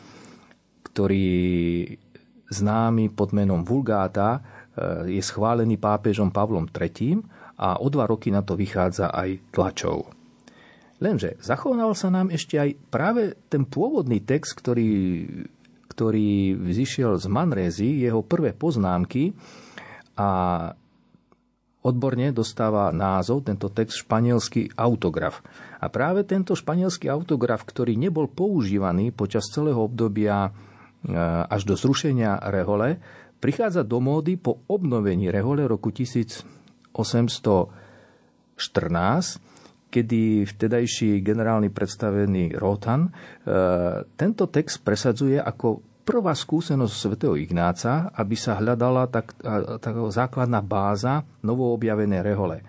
[0.87, 1.27] ktorý
[2.47, 4.41] známy pod menom Vulgáta e,
[5.19, 7.19] je schválený pápežom Pavlom III
[7.59, 10.14] a o dva roky na to vychádza aj tlačov.
[11.03, 15.27] Lenže zachoval sa nám ešte aj práve ten pôvodný text, ktorý,
[15.91, 19.35] ktorý vzýšiel z Manrézy, jeho prvé poznámky
[20.15, 20.31] a
[21.85, 25.43] odborne dostáva názov tento text španielský autograf.
[25.83, 30.51] A práve tento španielský autograf, ktorý nebol používaný počas celého obdobia e,
[31.45, 32.97] až do zrušenia rehole,
[33.43, 37.69] prichádza do módy po obnovení rehole roku 1814
[39.95, 43.11] kedy vtedajší generálny predstavený Rotan e,
[44.19, 49.39] tento text presadzuje ako prvá skúsenosť svätého Ignáca, aby sa hľadala tak,
[49.81, 52.61] tak základná báza novoobjavené rehole.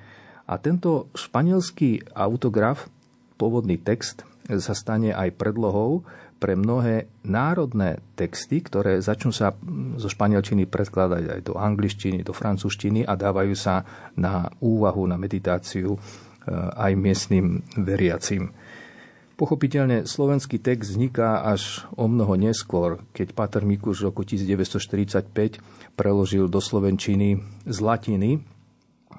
[0.45, 2.87] A tento španielský autograf,
[3.35, 6.05] pôvodný text, sa stane aj predlohou
[6.37, 9.57] pre mnohé národné texty, ktoré začnú sa
[9.97, 13.81] zo španielčiny predkladať aj do angličtiny, do francúzštiny a dávajú sa
[14.13, 15.97] na úvahu, na meditáciu
[16.53, 18.53] aj miestnym veriacim.
[19.35, 25.27] Pochopiteľne slovenský text vzniká až o mnoho neskôr, keď Pater Mikuš v roku 1945
[25.99, 28.39] preložil do slovenčiny z latiny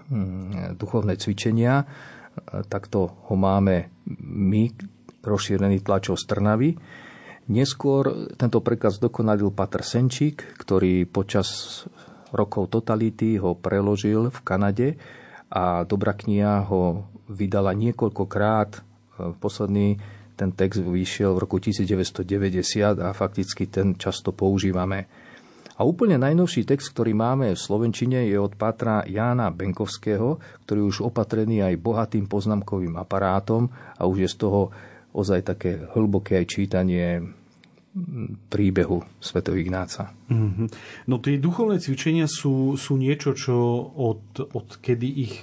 [0.09, 1.85] hm, duchovné cvičenia.
[1.85, 3.93] Eh, takto ho máme
[4.25, 4.73] my,
[5.21, 6.71] rozšírený tlačov z Trnavy.
[7.53, 11.85] Neskôr tento prekaz dokonalil Pater Senčík, ktorý počas
[12.33, 14.89] rokov totality ho preložil v Kanade
[15.53, 18.71] a Dobrá kniha ho vydala niekoľkokrát.
[18.77, 18.81] E,
[19.39, 19.99] posledný
[20.37, 25.09] ten text vyšiel v roku 1990 a fakticky ten často používame.
[25.77, 31.05] A úplne najnovší text, ktorý máme v Slovenčine, je od Pátra Jána Benkovského, ktorý už
[31.05, 33.69] opatrený aj bohatým poznámkovým aparátom
[34.01, 34.61] a už je z toho
[35.13, 37.21] ozaj také hlboké aj čítanie
[38.53, 39.41] príbehu Sv.
[39.57, 40.13] Ignáca.
[40.29, 40.69] Mm-hmm.
[41.09, 43.57] No tie duchovné cvičenia sú, sú niečo, čo
[43.97, 45.35] od, od kedy ich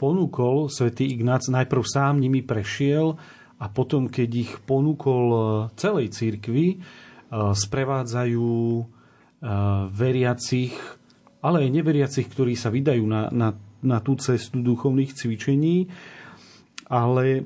[0.00, 3.20] ponúkol svätý Ignác, najprv sám nimi prešiel
[3.60, 5.40] a potom, keď ich ponúkol e,
[5.76, 6.76] celej církvi, e,
[7.52, 8.48] sprevádzajú
[8.80, 8.84] e,
[9.92, 10.72] veriacich,
[11.44, 13.52] ale aj neveriacich, ktorí sa vydajú na, na,
[13.84, 15.92] na tú cestu duchovných cvičení.
[16.88, 17.44] Ale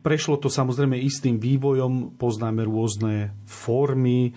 [0.00, 4.34] prešlo to samozrejme istým vývojom, poznáme rôzne formy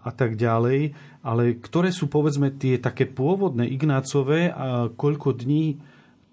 [0.00, 5.76] a tak ďalej, ale ktoré sú povedzme tie také pôvodné Ignácové a koľko dní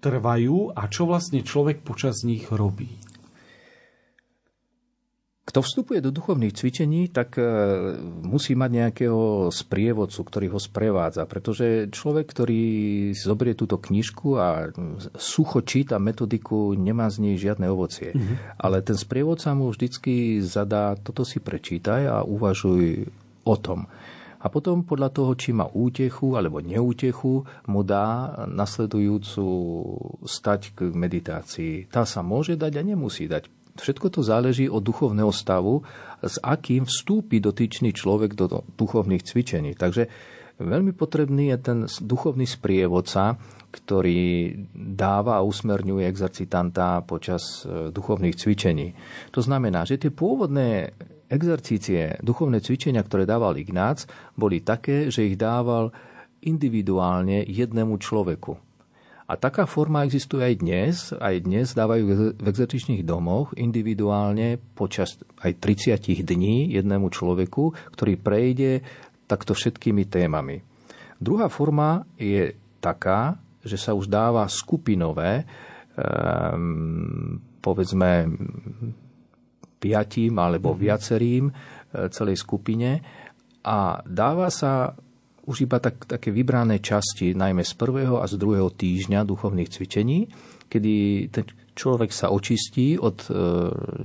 [0.06, 2.86] trvajú a čo vlastne človek počas nich robí?
[5.46, 7.42] Kto vstupuje do duchovných cvičení, tak e,
[8.02, 11.22] musí mať nejakého sprievodcu, ktorý ho sprevádza.
[11.22, 12.62] Pretože človek, ktorý
[13.14, 14.74] zoberie túto knižku a
[15.14, 18.10] sucho číta metodiku, nemá z nej žiadne ovocie.
[18.10, 18.58] Mm-hmm.
[18.58, 23.06] Ale ten sprievodca mu vždycky zadá, toto si prečítaj a uvažuj
[23.46, 23.86] o tom
[24.40, 29.46] a potom podľa toho, či má útechu alebo neútechu, mu dá nasledujúcu
[30.24, 31.88] stať k meditácii.
[31.88, 33.48] Tá sa môže dať a nemusí dať.
[33.76, 35.84] Všetko to záleží od duchovného stavu,
[36.24, 39.76] s akým vstúpi dotyčný človek do duchovných cvičení.
[39.76, 40.08] Takže
[40.56, 43.36] veľmi potrebný je ten duchovný sprievodca,
[43.68, 44.56] ktorý
[44.96, 48.96] dáva a usmerňuje exercitanta počas e, duchovných cvičení.
[49.36, 50.96] To znamená, že tie pôvodné
[51.26, 54.06] exercície, duchovné cvičenia, ktoré dával Ignác,
[54.38, 55.90] boli také, že ich dával
[56.46, 58.66] individuálne jednému človeku.
[59.26, 60.94] A taká forma existuje aj dnes.
[61.18, 68.86] Aj dnes dávajú v exercičných domoch individuálne počas aj 30 dní jednému človeku, ktorý prejde
[69.26, 70.62] takto všetkými témami.
[71.18, 73.34] Druhá forma je taká,
[73.66, 75.42] že sa už dáva skupinové,
[75.98, 78.30] um, povedzme
[79.80, 80.78] piatím alebo mhm.
[80.78, 81.52] viacerým e,
[82.10, 83.00] celej skupine
[83.66, 84.94] a dáva sa
[85.46, 90.26] už iba tak, také vybrané časti, najmä z prvého a z druhého týždňa duchovných cvičení,
[90.66, 90.94] kedy
[91.30, 93.30] ten človek sa očistí od e,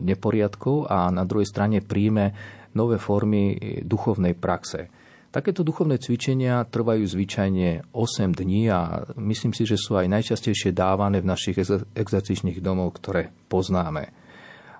[0.06, 2.30] neporiadkov a na druhej strane príjme
[2.78, 4.88] nové formy duchovnej praxe.
[5.32, 11.24] Takéto duchovné cvičenia trvajú zvyčajne 8 dní a myslím si, že sú aj najčastejšie dávané
[11.24, 11.56] v našich
[11.96, 14.21] exercičných domov, ktoré poznáme.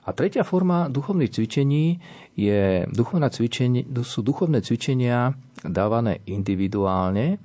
[0.02, 2.02] A tretia forma duchovných cvičení
[2.34, 7.38] je duchovné cvičenie, sú duchovné cvičenia dávané individuálne,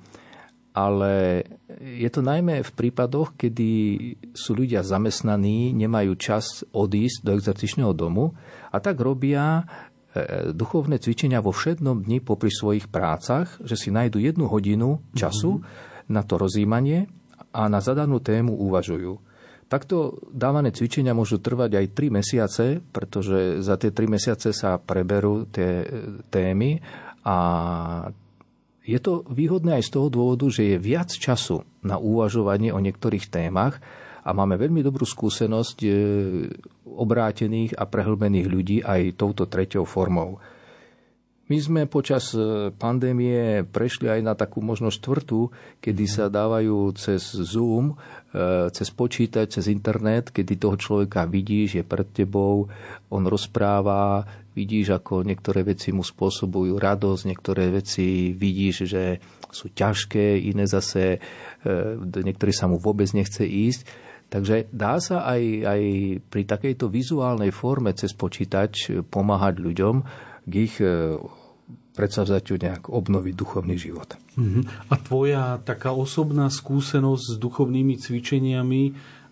[0.77, 1.41] ale
[1.81, 3.69] je to najmä v prípadoch, kedy
[4.33, 8.37] sú ľudia zamestnaní, nemajú čas odísť do exercičného domu
[8.69, 9.65] a tak robia
[10.13, 15.61] e, duchovné cvičenia vo všednom dni popri svojich prácach, že si nájdu jednu hodinu času
[15.61, 16.13] mm-hmm.
[16.13, 17.09] na to rozímanie
[17.49, 19.26] a na zadanú tému uvažujú.
[19.67, 22.65] Takto dávané cvičenia môžu trvať aj 3 mesiace,
[22.95, 25.87] pretože za tie 3 mesiace sa preberú tie e,
[26.31, 26.79] témy
[27.27, 27.37] a
[28.87, 33.27] je to výhodné aj z toho dôvodu, že je viac času na uvažovanie o niektorých
[33.27, 33.83] témach
[34.23, 35.89] a máme veľmi dobrú skúsenosť e,
[36.87, 40.39] obrátených a prehlbených ľudí aj touto treťou formou.
[41.47, 45.47] My sme počas e, pandémie prešli aj na takú možno štvrtú,
[45.79, 47.95] kedy sa dávajú cez Zoom
[48.37, 52.67] E, cez počítač, cez internet, kedy toho človeka vidíš, je pred tebou,
[53.09, 60.43] on rozpráva, vidíš, ako niektoré veci mu spôsobujú radosť, niektoré veci vidíš, že sú ťažké,
[60.43, 61.19] iné zase, e,
[62.19, 63.87] niektorý sa mu vôbec nechce ísť.
[64.27, 65.81] Takže dá sa aj, aj
[66.27, 69.95] pri takejto vizuálnej forme cez počítač pomáhať ľuďom
[70.43, 70.75] k ich
[71.97, 74.13] e, predsavzatiu nejak obnoviť duchovný život.
[74.37, 74.61] Uh-huh.
[74.93, 78.83] A tvoja taká osobná skúsenosť s duchovnými cvičeniami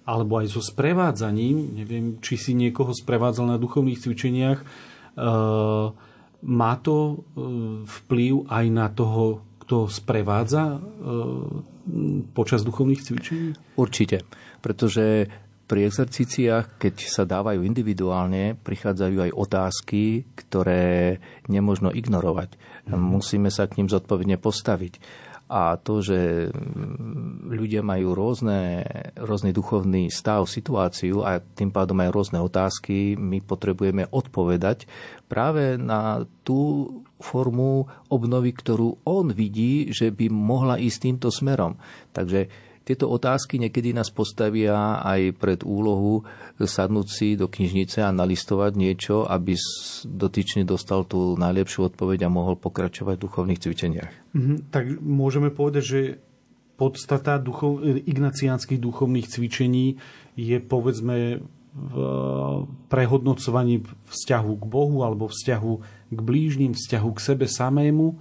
[0.06, 5.90] alebo aj so sprevádzaním, neviem, či si niekoho sprevádzal na duchovných cvičeniach, uh,
[6.46, 7.14] má to uh,
[8.06, 10.82] vplyv aj na toho, kto sprevádza uh,
[12.38, 13.50] počas duchovných cvičení?
[13.82, 14.22] Určite,
[14.62, 15.26] pretože
[15.66, 21.18] pri exercíciách, keď sa dávajú individuálne, prichádzajú aj otázky, ktoré
[21.50, 22.54] nemožno ignorovať.
[22.86, 23.02] Mm.
[23.02, 25.02] Musíme sa k ním zodpovedne postaviť.
[25.46, 26.50] A to, že
[27.46, 28.82] ľudia majú rôzne,
[29.14, 34.90] rôzny duchovný stav, situáciu a tým pádom aj rôzne otázky, my potrebujeme odpovedať
[35.30, 36.90] práve na tú
[37.22, 41.78] formu obnovy, ktorú on vidí, že by mohla ísť týmto smerom.
[42.10, 42.50] Takže
[42.86, 46.22] tieto otázky niekedy nás postavia aj pred úlohu
[46.62, 49.58] sadnúť si do knižnice a nalistovať niečo, aby
[50.06, 54.12] dotyčne dostal tú najlepšiu odpoveď a mohol pokračovať v duchovných cvičeniach.
[54.38, 56.02] Mm-hmm, tak môžeme povedať, že
[56.78, 59.98] podstata duchov, ignaciánskych duchovných cvičení
[60.38, 61.42] je povedzme
[61.76, 61.94] v
[62.88, 65.74] prehodnocovaní vzťahu k Bohu alebo vzťahu
[66.14, 68.16] k blížnym, vzťahu k sebe samému.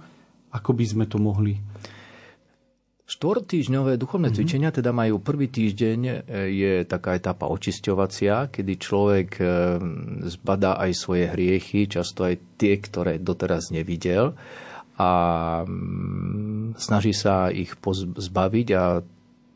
[0.51, 1.59] Ako by sme to mohli
[3.15, 4.43] Štvortýždňové duchovné mm-hmm.
[4.43, 6.13] cvičenia teda majú prvý týždeň, e,
[6.51, 9.45] je taká etapa očisťovacia, kedy človek e,
[10.35, 14.35] zbadá aj svoje hriechy, často aj tie, ktoré doteraz nevidel
[14.99, 15.11] a
[15.63, 17.71] mm, snaží sa ich
[18.19, 18.99] zbaviť a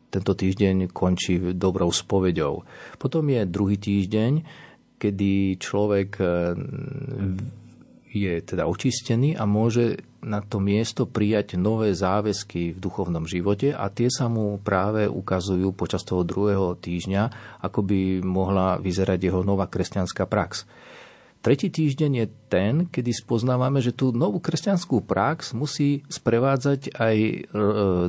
[0.08, 2.64] tento týždeň končí dobrou spoveďou.
[2.96, 4.32] Potom je druhý týždeň,
[4.96, 6.32] kedy človek e,
[8.10, 13.86] je teda očistený a môže na to miesto prijať nové záväzky v duchovnom živote a
[13.88, 17.22] tie sa mu práve ukazujú počas toho druhého týždňa,
[17.62, 20.66] ako by mohla vyzerať jeho nová kresťanská prax.
[21.40, 27.36] Tretí týždeň je ten, kedy spoznávame, že tú novú kresťanskú prax musí sprevádzať aj e,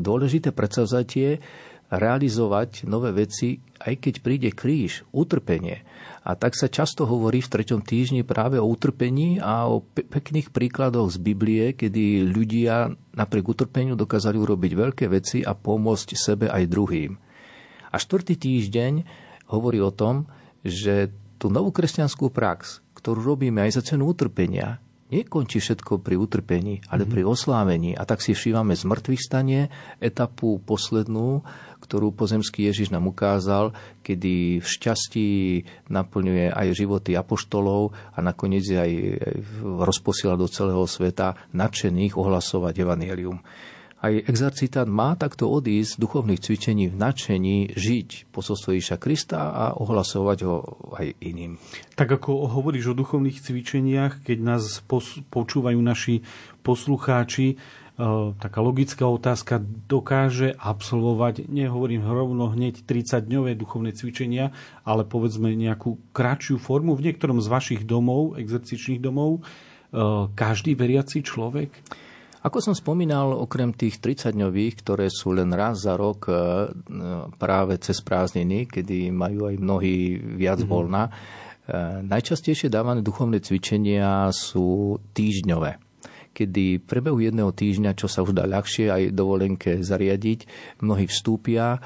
[0.03, 1.39] dôležité predsavzatie
[1.87, 5.83] realizovať nové veci, aj keď príde kríž, utrpenie.
[6.21, 10.53] A tak sa často hovorí v treťom týždni práve o utrpení a o pe- pekných
[10.53, 16.69] príkladoch z Biblie, kedy ľudia napriek utrpeniu dokázali urobiť veľké veci a pomôcť sebe aj
[16.69, 17.17] druhým.
[17.89, 18.93] A štvrtý týždeň
[19.49, 20.29] hovorí o tom,
[20.61, 21.09] že
[21.41, 24.77] tú novú kresťanskú prax, ktorú robíme aj za cenu utrpenia,
[25.11, 27.13] nekončí všetko pri utrpení, ale mm-hmm.
[27.17, 27.91] pri oslávení.
[27.97, 29.67] A tak si všívame z mŕtvych stanie,
[29.99, 31.43] etapu poslednú,
[31.81, 33.73] ktorú pozemský Ježiš nám ukázal,
[34.05, 35.29] kedy v šťastí
[35.89, 38.91] naplňuje aj životy apoštolov a nakoniec aj
[39.81, 43.41] rozposiela do celého sveta nadšených ohlasovať evanielium.
[44.01, 49.65] Aj exercitant má takto odísť z duchovných cvičení v nadšení žiť posolstvo Iša Krista a
[49.77, 50.55] ohlasovať ho
[50.97, 51.61] aj iným.
[51.93, 54.81] Tak ako hovoríš o duchovných cvičeniach, keď nás
[55.29, 56.25] počúvajú naši
[56.65, 57.61] poslucháči,
[58.41, 64.49] taká logická otázka, dokáže absolvovať, nehovorím rovno hneď 30-dňové duchovné cvičenia,
[64.81, 69.41] ale povedzme nejakú kratšiu formu v niektorom z vašich domov, exercičných domov, e,
[70.33, 71.69] každý veriaci človek?
[72.41, 76.33] Ako som spomínal, okrem tých 30-dňových, ktoré sú len raz za rok e,
[77.37, 80.73] práve cez prázdniny, kedy majú aj mnohí viac mm-hmm.
[80.73, 81.11] voľna, e,
[82.01, 85.90] najčastejšie dávané duchovné cvičenia sú týždňové
[86.31, 90.47] kedy v prebehu jedného týždňa, čo sa už dá ľahšie aj dovolenke zariadiť,
[90.83, 91.79] mnohí vstúpia e,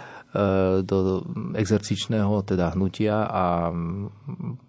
[0.86, 1.26] do
[1.58, 3.74] exercičného teda hnutia a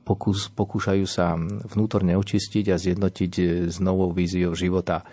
[0.03, 1.37] pokus, pokúšajú sa
[1.72, 3.33] vnútorne očistiť a zjednotiť
[3.70, 5.05] s novou víziou života.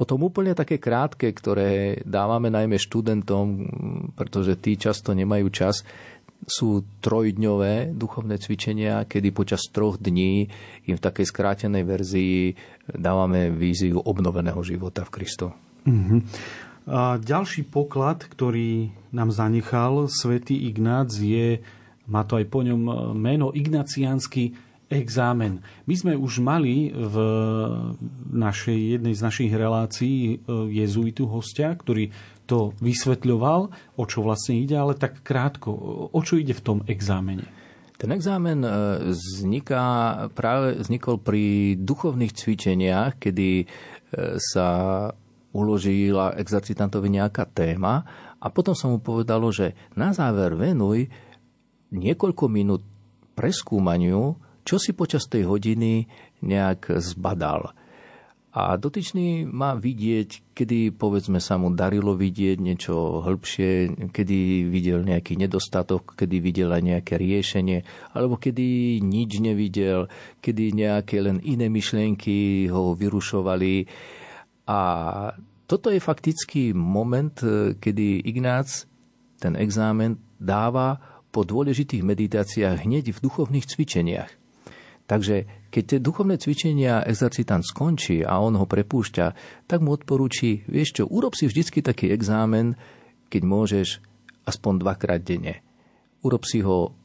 [0.00, 3.46] Potom úplne také krátke, ktoré dávame najmä študentom,
[4.16, 5.84] pretože tí často nemajú čas,
[6.48, 10.48] sú trojdňové duchovné cvičenia, kedy počas troch dní
[10.88, 12.56] im v takej skrátenej verzii
[12.88, 15.46] dávame víziu obnoveného života v Kristu.
[15.84, 16.20] Mm-hmm.
[16.90, 21.60] A ďalší poklad, ktorý nám zanechal svätý Ignác je,
[22.10, 24.56] má to aj po ňom meno, ignaciánsky
[24.90, 25.62] exámen.
[25.86, 27.16] My sme už mali v
[28.34, 30.36] našej, jednej z našich relácií e,
[30.74, 32.10] jezuitu hostia, ktorý
[32.50, 33.60] to vysvetľoval,
[33.94, 35.70] o čo vlastne ide, ale tak krátko,
[36.10, 37.46] o čo ide v tom exámene?
[37.94, 38.70] Ten exámen e,
[39.14, 39.84] vzniká,
[40.34, 43.66] práve vznikol pri duchovných cvičeniach, kedy e,
[44.40, 44.66] sa
[45.54, 48.02] uložila exercitantovi nejaká téma
[48.42, 51.06] a potom sa mu povedalo, že na záver venuj
[51.94, 52.82] niekoľko minút
[53.38, 56.06] preskúmaniu čo si počas tej hodiny
[56.44, 57.72] nejak zbadal.
[58.50, 65.38] A dotyčný má vidieť, kedy povedzme sa mu darilo vidieť niečo hĺbšie, kedy videl nejaký
[65.38, 70.10] nedostatok, kedy videl aj nejaké riešenie, alebo kedy nič nevidel,
[70.42, 73.86] kedy nejaké len iné myšlienky ho vyrušovali.
[74.66, 74.80] A
[75.70, 77.38] toto je faktický moment,
[77.78, 78.90] kedy Ignác
[79.38, 80.98] ten exámen dáva
[81.30, 84.34] po dôležitých meditáciách hneď v duchovných cvičeniach.
[85.06, 89.26] Takže keď tie duchovné cvičenia exercitant skončí a on ho prepúšťa,
[89.70, 92.74] tak mu odporúči, vieš čo, urob si vždycky taký exámen,
[93.30, 93.88] keď môžeš
[94.50, 95.62] aspoň dvakrát denne.
[96.26, 96.98] Urob si ho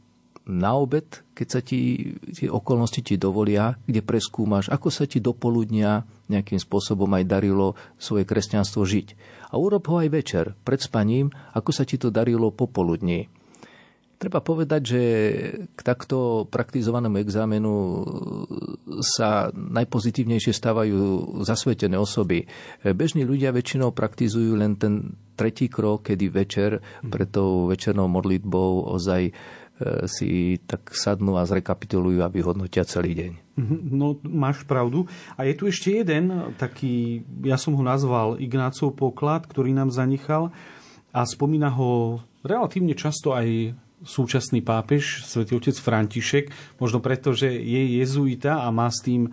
[0.46, 5.34] na obed, keď sa ti tie okolnosti ti dovolia, kde preskúmaš, ako sa ti do
[5.34, 9.08] poludnia nejakým spôsobom aj darilo svoje kresťanstvo žiť.
[9.50, 13.30] A urob ho aj večer, pred spaním, ako sa ti to darilo popoludní.
[14.26, 15.04] Treba povedať, že
[15.78, 18.02] k takto praktizovanému exámenu
[19.06, 20.98] sa najpozitívnejšie stávajú
[21.46, 22.50] zasvetené osoby.
[22.82, 29.30] Bežní ľudia väčšinou praktizujú len ten tretí krok, kedy večer pred tou večernou modlitbou ozaj
[29.30, 29.32] e,
[30.10, 33.32] si tak sadnú a zrekapitulujú a vyhodnotia celý deň.
[33.62, 35.06] Mhm, no, máš pravdu.
[35.38, 40.50] A je tu ešte jeden taký, ja som ho nazval Ignácov poklad, ktorý nám zanechal
[41.14, 48.02] a spomína ho relatívne často aj súčasný pápež, svätý otec František, možno preto, že je
[48.02, 49.32] jezuita a má s tým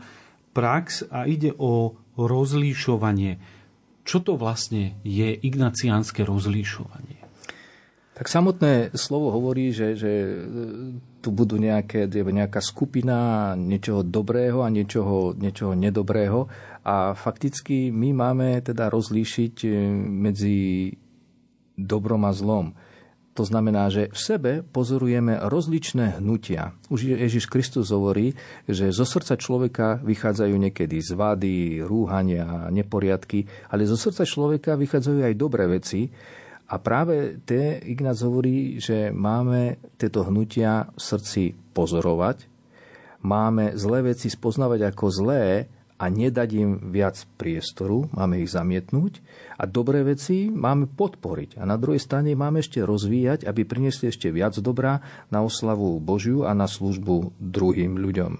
[0.53, 3.41] prax a ide o rozlíšovanie.
[4.03, 7.23] Čo to vlastne je ignaciánske rozlíšovanie?
[8.13, 10.35] Tak samotné slovo hovorí, že, že e,
[11.25, 16.47] tu budú nejaké, nejaká skupina niečoho dobrého a niečoho, niečoho nedobrého.
[16.85, 19.69] A fakticky my máme teda rozlíšiť e,
[20.07, 20.59] medzi
[21.75, 22.77] dobrom a zlom.
[23.33, 26.77] To znamená, že v sebe pozorujeme rozličné hnutia.
[26.93, 28.37] Už Ježiš Kristus hovorí,
[28.69, 35.35] že zo srdca človeka vychádzajú niekedy zvady, rúhania, neporiadky, ale zo srdca človeka vychádzajú aj
[35.41, 36.13] dobré veci.
[36.69, 42.45] A práve te Ignác hovorí, že máme tieto hnutia v srdci pozorovať,
[43.25, 45.72] máme zlé veci spoznávať ako zlé
[46.03, 49.23] a nedať im viac priestoru, máme ich zamietnúť
[49.55, 51.63] a dobré veci máme podporiť.
[51.63, 54.99] A na druhej strane máme ešte rozvíjať, aby priniesli ešte viac dobrá
[55.31, 58.33] na oslavu Božiu a na službu druhým ľuďom.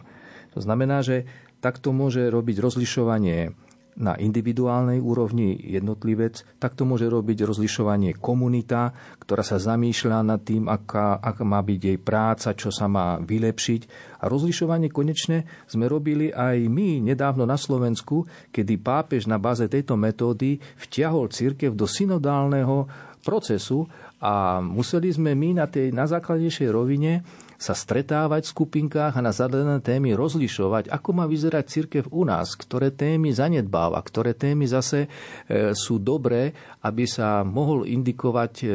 [0.53, 1.31] To znamená, že
[1.63, 3.55] takto môže robiť rozlišovanie
[3.93, 10.65] na individuálnej úrovni jednotlivec, tak to môže robiť rozlišovanie komunita, ktorá sa zamýšľa nad tým,
[10.69, 13.81] aká, aká má byť jej práca, čo sa má vylepšiť.
[14.25, 20.01] A rozlišovanie konečne sme robili aj my nedávno na Slovensku, kedy pápež na báze tejto
[20.01, 22.89] metódy vtiahol církev do synodálneho
[23.23, 23.87] procesu
[24.19, 27.23] a museli sme my na tej na základnejšej rovine
[27.63, 32.59] sa stretávať v skupinkách a na zadané témy rozlišovať, ako má vyzerať církev u nás,
[32.59, 36.51] ktoré témy zanedbáva, ktoré témy zase e, sú dobré,
[36.83, 38.69] aby sa mohol indikovať e,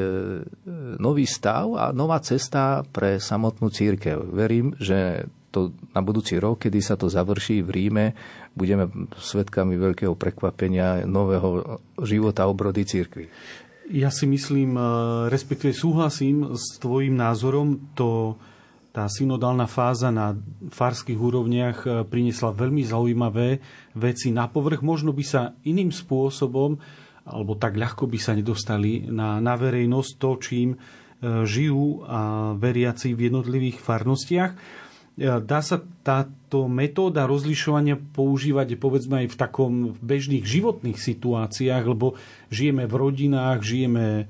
[1.03, 4.23] nový stav a nová cesta pre samotnú církev.
[4.31, 8.05] Verím, že to na budúci rok, kedy sa to završí v Ríme,
[8.55, 8.87] budeme
[9.19, 13.27] svetkami veľkého prekvapenia nového života obrody církvy.
[13.91, 14.83] Ja si myslím, e,
[15.27, 18.39] respektíve súhlasím s tvojim názorom, to
[18.97, 20.33] tá synodálna fáza na
[20.73, 23.61] farských úrovniach e, priniesla veľmi zaujímavé
[23.93, 24.81] veci na povrch.
[24.81, 26.81] Možno by sa iným spôsobom,
[27.21, 30.77] alebo tak ľahko by sa nedostali na, na verejnosť to, čím e,
[31.45, 32.21] žijú a
[32.57, 34.57] veriaci v jednotlivých farnostiach.
[34.57, 34.57] E,
[35.45, 42.17] dá sa táto metóda rozlišovania používať povedzme aj v takom bežných životných situáciách, lebo
[42.49, 44.25] žijeme v rodinách, žijeme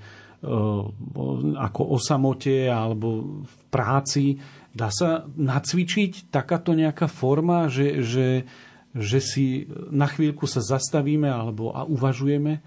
[1.58, 4.38] ako o samote alebo v práci
[4.78, 8.46] Dá sa nacvičiť takáto nejaká forma, že, že,
[8.94, 12.62] že si na chvíľku sa zastavíme alebo a uvažujeme?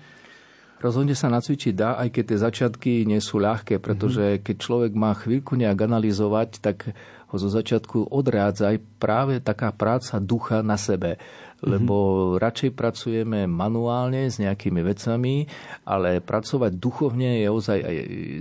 [0.83, 4.41] Rozhodne sa nacvičiť dá, aj keď tie začiatky nie sú ľahké, pretože mhm.
[4.43, 6.99] keď človek má chvíľku nejak analyzovať, tak
[7.31, 11.15] ho zo začiatku odrádza aj práve taká práca ducha na sebe
[11.61, 15.45] lebo radšej pracujeme manuálne s nejakými vecami,
[15.85, 17.97] ale pracovať duchovne je ozaj aj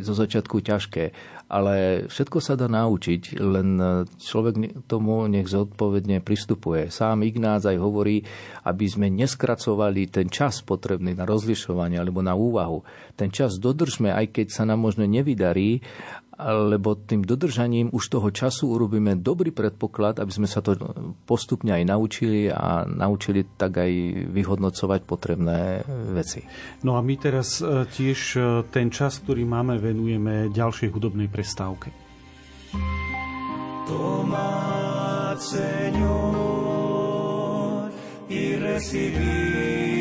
[0.08, 1.04] zo začiatku ťažké.
[1.50, 3.82] Ale všetko sa dá naučiť, len
[4.22, 6.94] človek tomu nech zodpovedne pristupuje.
[6.94, 8.22] Sám Ignác aj hovorí,
[8.70, 12.86] aby sme neskracovali ten čas potrebný na rozlišovanie alebo na úvahu.
[13.18, 15.82] Ten čas dodržme, aj keď sa nám možno nevydarí,
[16.40, 20.80] lebo tým dodržaním už toho času urobíme dobrý predpoklad, aby sme sa to
[21.28, 23.92] postupne aj naučili a naučili tak aj
[24.32, 25.84] vyhodnocovať potrebné
[26.16, 26.48] veci.
[26.88, 28.40] No a my teraz e, tiež e,
[28.72, 31.92] ten čas, ktorý máme, venujeme ďalšej hudobnej prestávke.
[33.90, 36.70] Tomad, Señor,
[38.30, 39.99] y recibir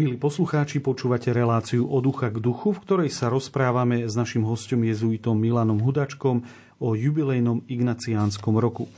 [0.00, 4.80] Milí poslucháči, počúvate reláciu od ducha k duchu, v ktorej sa rozprávame s našim hostom
[4.80, 6.40] jezuitom Milanom Hudačkom
[6.80, 8.88] o jubilejnom ignaciánskom roku.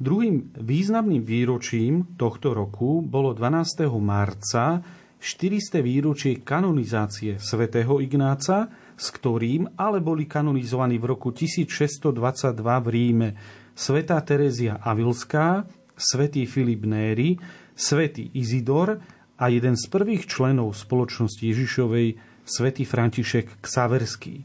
[0.00, 3.84] Druhým významným výročím tohto roku bolo 12.
[4.00, 4.80] marca
[5.20, 5.84] 400.
[5.84, 12.16] výročie kanonizácie svätého Ignáca, s ktorým ale boli kanonizovaní v roku 1622
[12.56, 13.28] v Ríme
[13.76, 15.68] svätá Terezia Avilská,
[16.00, 17.36] svätý Filip Néry,
[17.76, 22.16] svätý Izidor a jeden z prvých členov spoločnosti Ježišovej,
[22.46, 24.42] svätý František Ksaverský.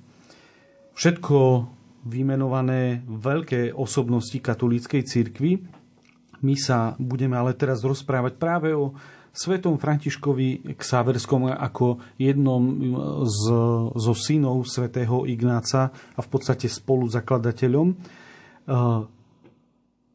[0.97, 1.37] Všetko
[2.05, 5.61] vymenované veľké osobnosti katolíckej cirkvi.
[6.41, 8.97] My sa budeme ale teraz rozprávať práve o
[9.31, 12.63] svetom Františkovi Ksaverskom ako jednom
[13.23, 13.43] z,
[13.95, 17.95] zo synov svätého Ignáca a v podstate spoluzakladateľom.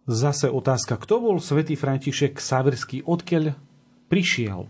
[0.07, 3.57] Zase otázka, kto bol svätý František Ksaverský, odkiaľ
[4.07, 4.67] prišiel.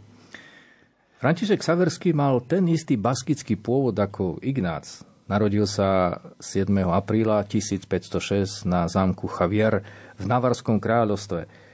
[1.17, 5.05] František Saverský mal ten istý baskický pôvod ako Ignác.
[5.27, 6.71] Narodil sa 7.
[6.87, 9.83] apríla 1506 na zámku Javier
[10.15, 11.67] v Navarskom kráľovstve.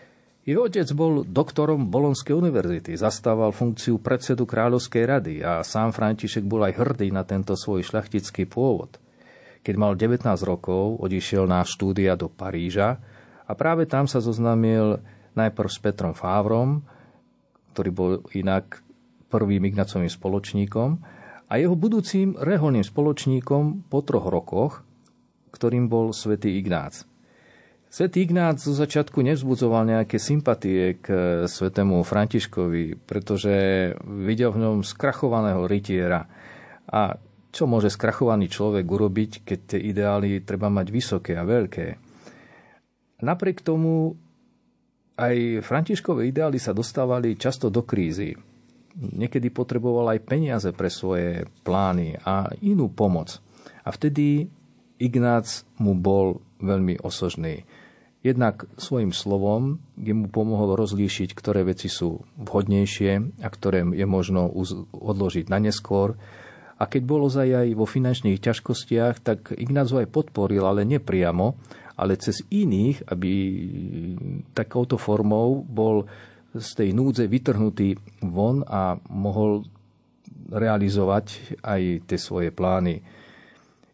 [0.42, 6.66] Jeho otec bol doktorom Bolonskej univerzity, zastával funkciu predsedu Kráľovskej rady a sám František bol
[6.66, 8.98] aj hrdý na tento svoj šľachtický pôvod.
[9.62, 12.98] Keď mal 19 rokov, odišiel na štúdia do Paríža
[13.46, 14.98] a práve tam sa zoznámil
[15.38, 16.82] najprv s Petrom Fávrom,
[17.72, 18.84] ktorý bol inak
[19.32, 20.90] prvým Ignacovým spoločníkom
[21.48, 24.84] a jeho budúcim reholným spoločníkom po troch rokoch,
[25.56, 27.08] ktorým bol svätý Ignác.
[27.92, 31.06] Svetý Ignác zo začiatku nevzbudzoval nejaké sympatie k
[31.44, 33.52] svetému Františkovi, pretože
[34.04, 36.24] videl v ňom skrachovaného rytiera.
[36.88, 37.20] A
[37.52, 42.00] čo môže skrachovaný človek urobiť, keď tie ideály treba mať vysoké a veľké?
[43.20, 44.16] Napriek tomu
[45.16, 48.32] aj Františkové ideály sa dostávali často do krízy.
[48.92, 53.40] Niekedy potreboval aj peniaze pre svoje plány a inú pomoc.
[53.84, 54.52] A vtedy
[55.00, 57.64] Ignác mu bol veľmi osožný.
[58.22, 64.46] Jednak svojim slovom, kde mu pomohol rozlíšiť, ktoré veci sú vhodnejšie a ktoré je možno
[64.94, 66.14] odložiť na neskôr.
[66.78, 71.58] A keď bolo aj vo finančných ťažkostiach, tak Ignác ho aj podporil, ale nepriamo,
[72.02, 73.32] ale cez iných, aby
[74.50, 76.10] takouto formou bol
[76.52, 77.94] z tej núdze vytrhnutý
[78.26, 79.62] von a mohol
[80.52, 83.00] realizovať aj tie svoje plány.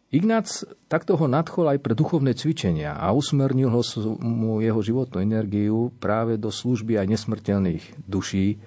[0.09, 3.81] Ignác takto ho nadchol aj pre duchovné cvičenia a usmernil ho
[4.25, 8.57] mu jeho životnú energiu práve do služby aj nesmrteľných duší,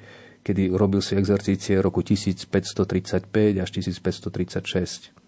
[0.46, 3.26] kedy robil si exercície roku 1535
[3.58, 5.21] až 1536.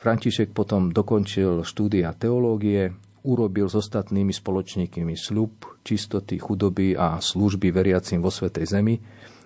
[0.00, 2.88] František potom dokončil štúdia teológie,
[3.20, 8.96] urobil s ostatnými spoločníkmi sľub, čistoty, chudoby a služby veriacim vo Svetej Zemi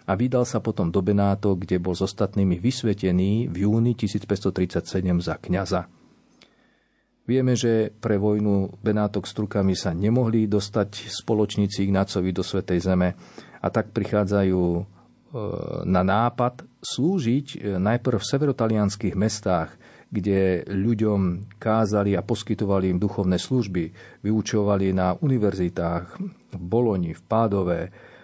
[0.06, 4.86] a vydal sa potom do Benáto, kde bol s ostatnými vysvetený v júni 1537
[5.18, 5.90] za kňaza.
[7.24, 13.16] Vieme, že pre vojnu Benátok s Turkami sa nemohli dostať spoločníci Ignácovi do Svetej Zeme
[13.64, 14.82] a tak prichádzajú e,
[15.88, 19.72] na nápad slúžiť e, najprv v severotalianských mestách,
[20.14, 23.90] kde ľuďom kázali a poskytovali im duchovné služby,
[24.22, 26.04] vyučovali na univerzitách
[26.54, 27.80] v Boloni, v Pádove,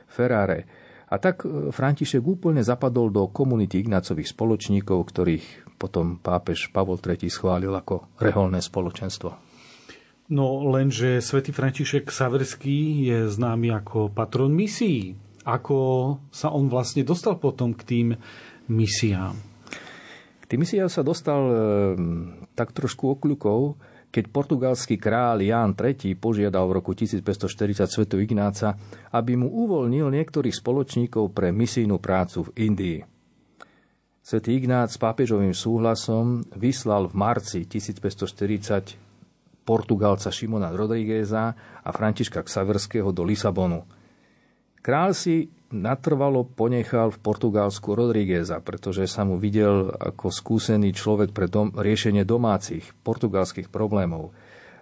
[0.06, 0.70] Ferrare.
[1.10, 7.26] A tak e, František úplne zapadol do komunity Ignácových spoločníkov, ktorých potom pápež Pavol III
[7.26, 9.34] schválil ako reholné spoločenstvo.
[10.30, 15.18] No lenže svätý František Saverský je známy ako patron misií.
[15.42, 15.78] Ako
[16.30, 18.08] sa on vlastne dostal potom k tým
[18.70, 19.49] misiám?
[20.50, 21.54] Timisia sa dostal e,
[22.58, 23.78] tak trošku okľukov,
[24.10, 28.74] keď portugalský kráľ Ján III požiadal v roku 1540 svetu Ignáca,
[29.14, 32.98] aby mu uvoľnil niektorých spoločníkov pre misijnú prácu v Indii.
[34.18, 43.14] Svetý Ignác s pápežovým súhlasom vyslal v marci 1540 Portugalca Šimona Rodrigueza a Františka Ksaverského
[43.14, 43.86] do Lisabonu.
[44.82, 51.46] Král si natrvalo ponechal v Portugalsku Rodrígueza, pretože sa mu videl ako skúsený človek pre
[51.46, 54.34] dom, riešenie domácich portugalských problémov.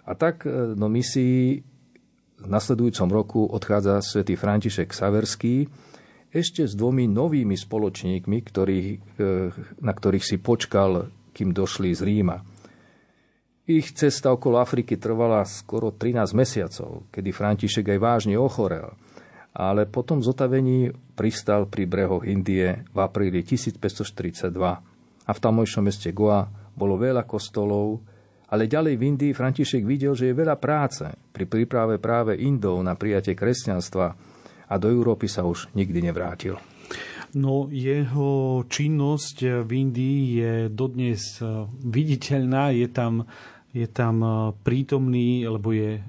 [0.09, 1.61] A tak e, do misii
[2.41, 5.69] v nasledujúcom roku odchádza svätý František Saverský
[6.33, 8.89] ešte s dvomi novými spoločníkmi, ktorých,
[9.21, 9.29] e,
[9.85, 12.41] na ktorých si počkal, kým došli z Ríma.
[13.69, 18.89] Ich cesta okolo Afriky trvala skoro 13 mesiacov, kedy František aj vážne ochorel–
[19.59, 24.55] ale potom zotavení pristal pri brehoch Indie v apríli 1542
[25.27, 26.47] a v tamojšom meste Goa
[26.79, 27.99] bolo veľa kostolov,
[28.55, 32.95] ale ďalej v Indii František videl, že je veľa práce pri príprave práve Indov na
[32.95, 34.07] prijatie kresťanstva
[34.71, 36.55] a do Európy sa už nikdy nevrátil.
[37.37, 41.21] No jeho činnosť v Indii je dodnes
[41.85, 43.29] viditeľná, je tam,
[43.79, 44.19] je tam
[44.67, 46.03] prítomný, alebo je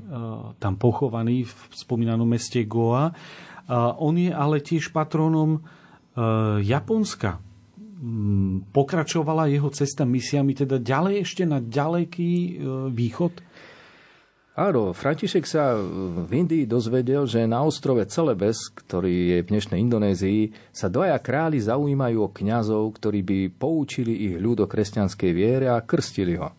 [0.58, 3.14] tam pochovaný v spomínanom meste Goa.
[4.02, 5.62] On je ale tiež patronom
[6.66, 7.38] Japonska.
[8.00, 13.44] Mm, pokračovala jeho cesta misiami teda ďalej ešte na ďaleký východ?
[14.60, 15.80] Áno, František sa
[16.28, 21.64] v Indii dozvedel, že na ostrove Celebes, ktorý je v dnešnej Indonézii, sa dvaja králi
[21.64, 26.52] zaujímajú o kňazov, ktorí by poučili ich ľud o kresťanskej viere a krstili ho.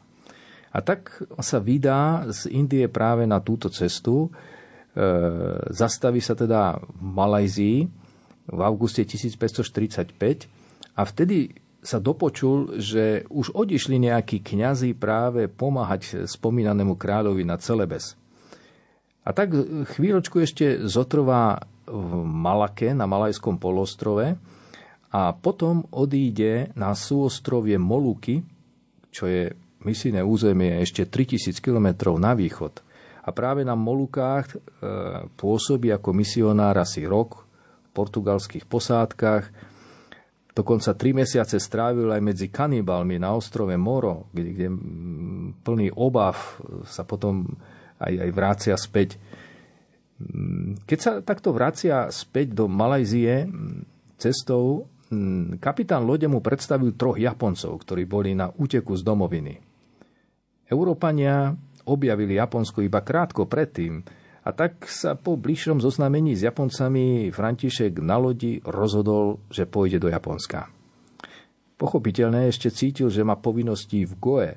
[0.70, 4.30] A tak sa vydá z Indie práve na túto cestu.
[4.30, 5.08] E,
[5.74, 7.78] zastaví sa teda v Malajzii
[8.50, 10.14] v auguste 1545
[10.94, 18.20] a vtedy sa dopočul, že už odišli nejakí kňazi práve pomáhať spomínanému kráľovi na Celebes.
[19.24, 19.52] A tak
[19.96, 24.36] chvíľočku ešte zotrvá v Malake, na Malajskom polostrove
[25.10, 28.44] a potom odíde na súostrovie Moluky,
[29.10, 29.50] čo je
[29.84, 32.82] misijné územie ešte 3000 km na východ.
[33.20, 34.56] A práve na Molukách e,
[35.36, 39.70] pôsobí ako misionár asi rok v portugalských posádkach,
[40.50, 44.68] Dokonca tri mesiace strávil aj medzi kanibalmi na ostrove Moro, kde, kde
[45.62, 47.46] plný obav sa potom
[48.02, 49.16] aj, aj vrácia späť.
[50.84, 53.46] Keď sa takto vracia späť do Malajzie
[54.18, 54.90] cestou,
[55.62, 59.69] kapitán lode mu predstavil troch Japoncov, ktorí boli na úteku z domoviny.
[60.70, 61.52] Európania
[61.84, 64.06] objavili Japonsko iba krátko predtým,
[64.40, 70.08] a tak sa po bližšom zoznámení s Japoncami František na lodi rozhodol, že pôjde do
[70.08, 70.72] Japonska.
[71.76, 74.50] Pochopiteľne ešte cítil, že má povinnosti v Goe,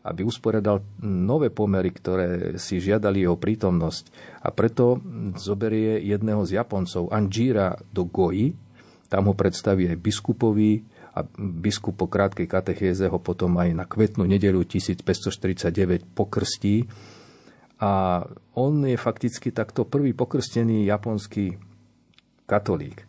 [0.00, 4.04] aby usporiadal nové pomery, ktoré si žiadali jeho prítomnosť.
[4.44, 5.00] A preto
[5.36, 8.52] zoberie jedného z Japoncov, Anjira, do Goji.
[9.08, 10.84] Tam ho predstaví aj biskupovi
[11.20, 16.88] a biskup po krátkej katechéze ho potom aj na kvetnú nedelu 1549 pokrstí
[17.80, 18.24] a
[18.56, 21.56] on je fakticky takto prvý pokrstený japonský
[22.44, 23.08] katolík.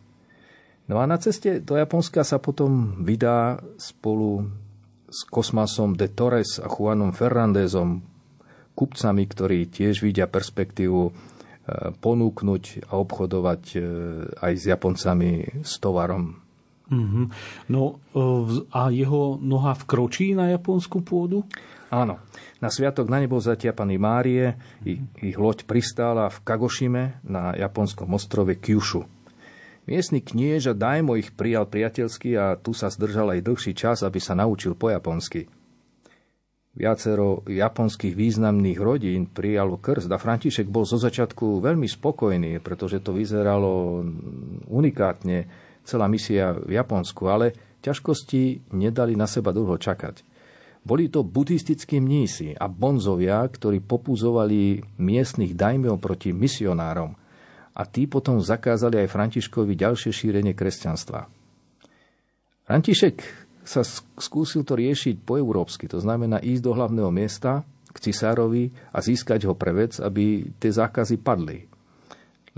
[0.88, 4.50] No a na ceste do Japonska sa potom vydá spolu
[5.06, 8.02] s Kosmasom de Torres a Juanom Fernandezom,
[8.72, 11.12] kupcami, ktorí tiež vidia perspektívu e,
[11.92, 13.78] ponúknuť a obchodovať e,
[14.40, 15.30] aj s Japoncami
[15.62, 16.41] s tovarom.
[16.92, 17.24] Mm-hmm.
[17.72, 18.20] No e,
[18.68, 21.48] a jeho noha vkročí na japonskú pôdu?
[21.88, 22.20] Áno.
[22.60, 28.12] Na sviatok na nebo zatia Pany Márie ich, ich loď pristála v Kagošime na japonskom
[28.12, 29.08] ostrove Kyushu.
[29.82, 34.38] Miestny knieža Daimo ich prijal priateľsky a tu sa zdržal aj dlhší čas, aby sa
[34.38, 35.50] naučil po japonsky.
[36.72, 43.12] Viacero japonských významných rodín prijalo krst a František bol zo začiatku veľmi spokojný, pretože to
[43.12, 44.00] vyzeralo
[44.72, 45.50] unikátne,
[45.82, 50.22] celá misia v Japonsku, ale ťažkosti nedali na seba dlho čakať.
[50.82, 57.14] Boli to buddhistickí mnísi a bonzovia, ktorí popúzovali miestnych dajmeov proti misionárom
[57.72, 61.24] a tí potom zakázali aj Františkovi ďalšie šírenie kresťanstva.
[62.66, 63.16] František
[63.62, 63.86] sa
[64.18, 67.62] skúsil to riešiť po európsky, to znamená ísť do hlavného miesta
[67.94, 71.62] k cisárovi a získať ho pre vec, aby tie zákazy padli.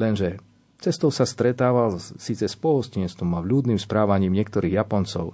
[0.01, 0.41] Lenže
[0.85, 5.33] cestou sa stretával síce s pohostinstvom a vľúdnym správaním niektorých Japoncov,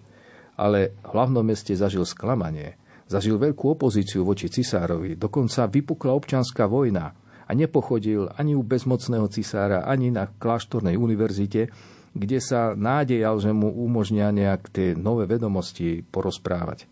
[0.54, 2.78] ale v hlavnom meste zažil sklamanie.
[3.10, 7.10] Zažil veľkú opozíciu voči cisárovi, dokonca vypukla občanská vojna
[7.42, 11.74] a nepochodil ani u bezmocného cisára, ani na kláštornej univerzite,
[12.14, 16.86] kde sa nádejal, že mu umožnia nejak tie nové vedomosti porozprávať.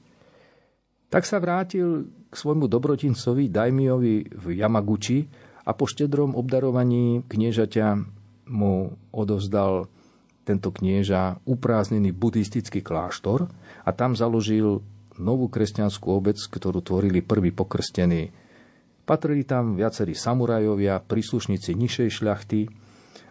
[1.07, 5.31] Tak sa vrátil k svojmu dobrotincovi Daimiovi v Yamaguchi
[5.63, 8.18] a po štedrom obdarovaní kniežaťa
[8.49, 9.87] mu odovzdal
[10.49, 13.53] tento knieža uprázdnený buddhistický kláštor
[13.85, 14.81] a tam založil
[15.21, 18.33] novú kresťanskú obec, ktorú tvorili prví pokrstení.
[19.05, 22.61] Patrili tam viacerí samurajovia, príslušníci nižšej šľachty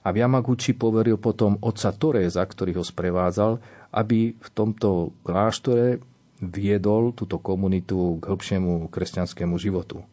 [0.06, 3.61] a v Yamaguchi poveril potom otca Toreza, ktorý ho sprevádzal,
[3.94, 6.02] aby v tomto kláštore
[6.41, 10.06] viedol túto komunitu k hĺbšiemu kresťanskému životu.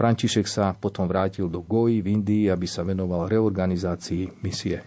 [0.00, 4.80] František sa potom vrátil do Goji v Indii, aby sa venoval reorganizácii misie.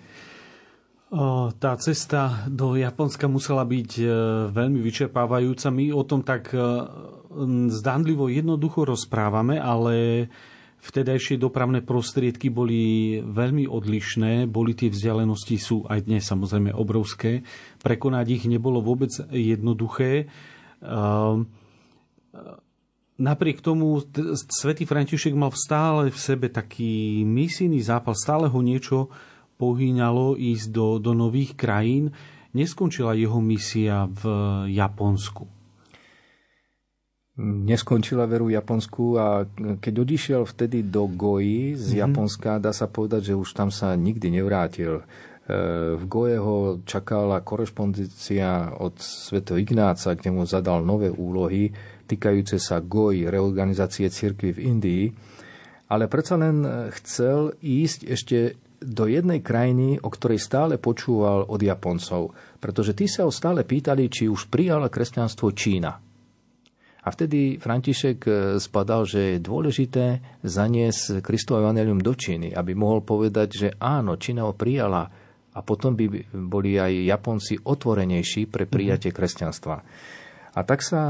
[1.61, 4.05] Tá cesta do Japonska musela byť e,
[4.49, 5.69] veľmi vyčerpávajúca.
[5.69, 6.57] My o tom tak e,
[7.69, 10.25] zdánlivo jednoducho rozprávame, ale
[10.81, 17.45] vtedajšie dopravné prostriedky boli veľmi odlišné, boli tie vzdialenosti, sú aj dnes samozrejme obrovské.
[17.85, 20.25] Prekonať ich nebolo vôbec jednoduché.
[23.23, 24.03] Napriek tomu
[24.51, 29.07] svätý František mal stále v sebe taký misijný zápal, stále ho niečo
[29.55, 32.11] pohýňalo ísť do, do nových krajín.
[32.51, 34.23] neskončila jeho misia v
[34.75, 35.47] Japonsku?
[37.39, 39.47] Neskončila veru v Japonsku a
[39.81, 42.01] keď odišiel vtedy do Goji z mm-hmm.
[42.03, 45.01] Japonska, dá sa povedať, že už tam sa nikdy nevrátil.
[45.01, 45.03] E,
[45.97, 51.73] v Goje ho čakala korešpondícia od svätého Ignáca, kde mu zadal nové úlohy
[52.05, 55.05] týkajúce sa Goji, reorganizácie cirkvy v Indii.
[55.91, 58.37] Ale predsa len chcel ísť ešte
[58.83, 64.11] do jednej krajiny, o ktorej stále počúval od Japoncov, pretože tí sa ho stále pýtali,
[64.11, 65.91] či už prijala kresťanstvo Čína.
[67.03, 68.31] A vtedy František e,
[68.63, 74.47] spadal, že je dôležité zaniesť Kristovo evanelium do Číny, aby mohol povedať, že áno, Čína
[74.47, 75.03] ho prijala
[75.51, 79.17] a potom by boli aj Japonci otvorenejší pre prijatie mhm.
[79.19, 79.75] kresťanstva.
[80.53, 81.01] A tak sa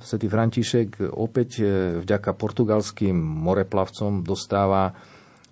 [0.00, 1.64] svätý František opäť e,
[2.00, 4.96] vďaka portugalským moreplavcom dostáva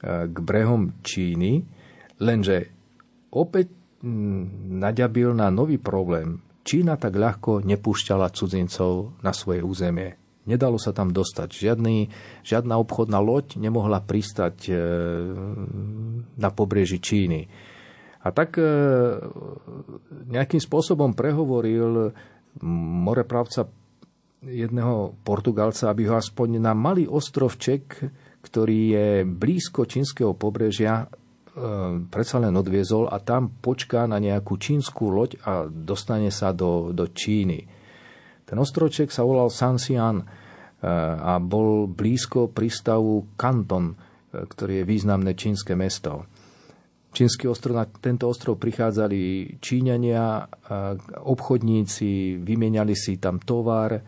[0.03, 1.63] k brehom Číny,
[2.19, 2.75] lenže
[3.31, 3.71] opäť
[4.03, 6.43] naďabil na nový problém.
[6.63, 10.19] Čína tak ľahko nepúšťala cudzincov na svoje územie.
[10.43, 11.55] Nedalo sa tam dostať.
[11.55, 11.97] Žiadny,
[12.43, 14.75] žiadna obchodná loď nemohla pristať e,
[16.35, 17.47] na pobreží Číny.
[18.23, 18.67] A tak e,
[20.31, 22.11] nejakým spôsobom prehovoril
[22.61, 23.65] morepravca
[24.43, 28.11] jedného Portugalca, aby ho aspoň na malý ostrovček
[28.43, 31.09] ktorý je blízko čínskeho pobrežia, e,
[32.11, 37.07] predsa len odviezol a tam počká na nejakú čínsku loď a dostane sa do, do
[37.07, 37.63] Číny.
[38.43, 40.25] Ten ostroček sa volal Sanxian e,
[41.23, 43.97] a bol blízko prístavu Kanton, e,
[44.43, 46.27] ktorý je významné čínske mesto.
[47.13, 50.49] Čínsky ostrov, na tento ostrov prichádzali Číňania,
[51.23, 54.01] obchodníci, vymieniali si tam tovar,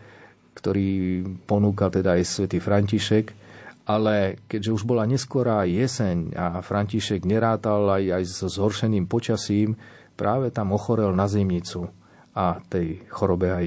[0.57, 3.45] ktorý ponúkal teda aj svätý František
[3.85, 9.77] ale keďže už bola neskorá jeseň a František nerátal aj, aj so zhoršeným počasím,
[10.17, 11.93] práve tam ochorel na zimnicu
[12.33, 13.67] a tej chorobe aj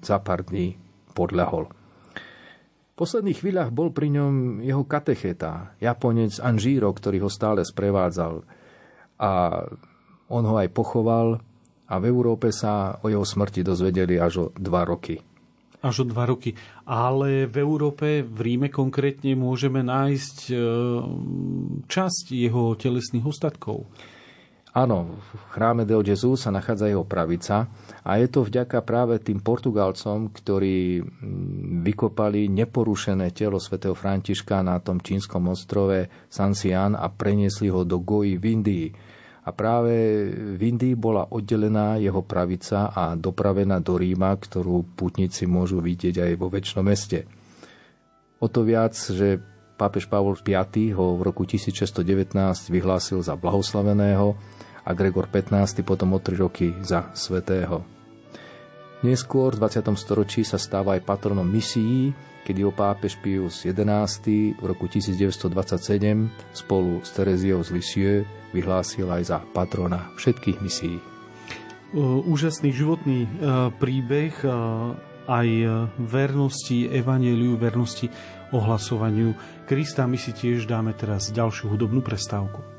[0.00, 0.80] za pár dní
[1.12, 1.68] podľahol.
[1.68, 8.42] V posledných chvíľach bol pri ňom jeho katecheta, Japonec Anžíro, ktorý ho stále sprevádzal.
[9.18, 9.62] A
[10.28, 11.42] on ho aj pochoval
[11.88, 15.18] a v Európe sa o jeho smrti dozvedeli až o dva roky
[15.82, 16.58] až o dva roky.
[16.90, 20.54] Ale v Európe, v Ríme konkrétne, môžeme nájsť e,
[21.86, 23.86] časť jeho telesných ostatkov.
[24.74, 27.66] Áno, v chráme del Jesus sa nachádza jeho pravica
[28.04, 31.02] a je to vďaka práve tým Portugalcom, ktorí
[31.82, 38.38] vykopali neporušené telo svätého Františka na tom čínskom ostrove Sansian a preniesli ho do Goji
[38.38, 38.86] v Indii
[39.48, 45.80] a práve v Indii bola oddelená jeho pravica a dopravená do Ríma, ktorú putníci môžu
[45.80, 47.24] vidieť aj vo väčšnom meste.
[48.44, 49.40] O to viac, že
[49.80, 50.52] pápež Pavol V
[50.92, 52.36] ho v roku 1619
[52.68, 54.36] vyhlásil za blahoslaveného
[54.84, 57.80] a Gregor XV potom o tri roky za svetého.
[59.00, 59.96] Neskôr v 20.
[59.96, 62.12] storočí sa stáva aj patronom misií,
[62.44, 65.48] kedy ho pápež Pius XI v roku 1927
[66.52, 70.98] spolu s Tereziou z Lisieux vyhlásil aj za patrona všetkých misií.
[72.28, 73.28] Úžasný životný e,
[73.80, 74.48] príbeh e,
[75.28, 75.48] aj
[75.96, 78.12] vernosti evaneliu, vernosti
[78.52, 79.36] ohlasovaniu
[79.68, 80.08] Krista.
[80.08, 82.77] My si tiež dáme teraz ďalšiu hudobnú prestávku.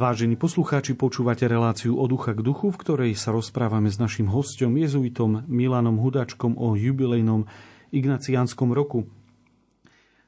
[0.00, 4.80] Vážení poslucháči, počúvate reláciu od ducha k duchu, v ktorej sa rozprávame s našim hostom,
[4.80, 7.44] jezuitom Milanom Hudačkom o jubilejnom
[7.92, 9.04] ignaciánskom roku.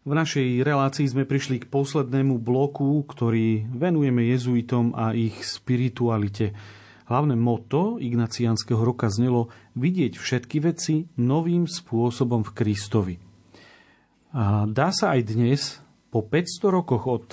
[0.05, 6.53] V našej relácii sme prišli k poslednému bloku, ktorý venujeme jezuitom a ich spiritualite.
[7.09, 9.49] Hlavné moto ignaciánskeho roka znelo
[9.81, 13.17] vidieť všetky veci novým spôsobom v Kristovi.
[14.37, 15.81] A dá sa aj dnes,
[16.13, 17.25] po 500 rokoch od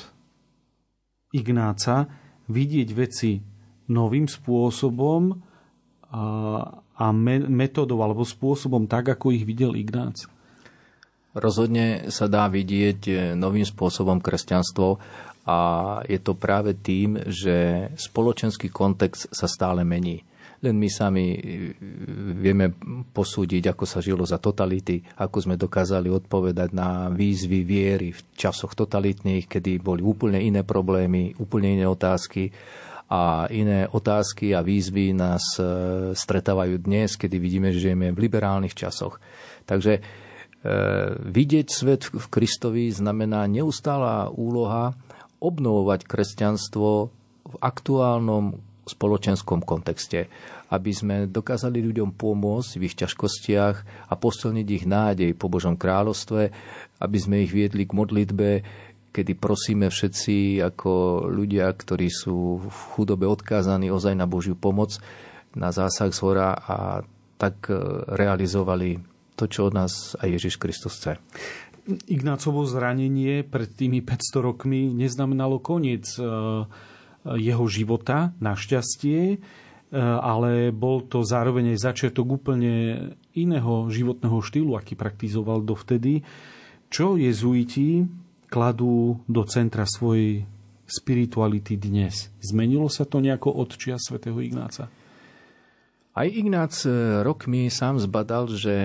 [1.36, 2.19] Ignáca
[2.50, 3.40] vidieť veci
[3.90, 5.34] novým spôsobom
[6.10, 6.24] a,
[6.76, 7.06] a
[7.50, 10.26] metodou alebo spôsobom tak, ako ich videl Ignác?
[11.38, 14.98] Rozhodne sa dá vidieť e, novým spôsobom kresťanstvo
[15.46, 15.58] a
[16.10, 20.26] je to práve tým, že spoločenský kontext sa stále mení.
[20.60, 21.40] Len my sami e,
[22.36, 22.76] vieme
[23.16, 28.76] posúdiť, ako sa žilo za totality, ako sme dokázali odpovedať na výzvy viery v časoch
[28.76, 32.52] totalitných, kedy boli úplne iné problémy, úplne iné otázky
[33.10, 35.64] a iné otázky a výzvy nás e,
[36.14, 39.18] stretávajú dnes, kedy vidíme, že žijeme v liberálnych časoch.
[39.64, 40.04] Takže
[40.60, 40.72] E,
[41.16, 44.92] vidieť svet v Kristovi znamená neustála úloha
[45.40, 46.90] obnovovať kresťanstvo
[47.48, 50.26] v aktuálnom spoločenskom kontexte,
[50.74, 53.76] aby sme dokázali ľuďom pomôcť v ich ťažkostiach
[54.10, 56.42] a posilniť ich nádej po Božom kráľovstve,
[57.00, 58.50] aby sme ich viedli k modlitbe,
[59.10, 64.98] kedy prosíme všetci ako ľudia, ktorí sú v chudobe odkázaní ozaj na Božiu pomoc,
[65.58, 67.02] na zásah z hora a
[67.42, 67.76] tak e,
[68.14, 69.02] realizovali
[69.34, 71.18] to, čo od nás aj Ježiš Kristus chce.
[72.06, 76.22] Ignácovo zranenie pred tými 500 rokmi neznamenalo koniec e,
[77.26, 79.38] jeho života, našťastie, e,
[80.00, 82.74] ale bol to zároveň aj začiatok úplne
[83.36, 86.24] iného životného štýlu, aký praktizoval dovtedy,
[86.90, 88.08] čo jezuiti
[88.50, 90.48] kladú do centra svojej
[90.90, 92.34] spirituality dnes.
[92.42, 94.90] Zmenilo sa to nejako od čia svätého Ignáca?
[96.18, 98.76] Aj Ignác e, rokmi sám zbadal, že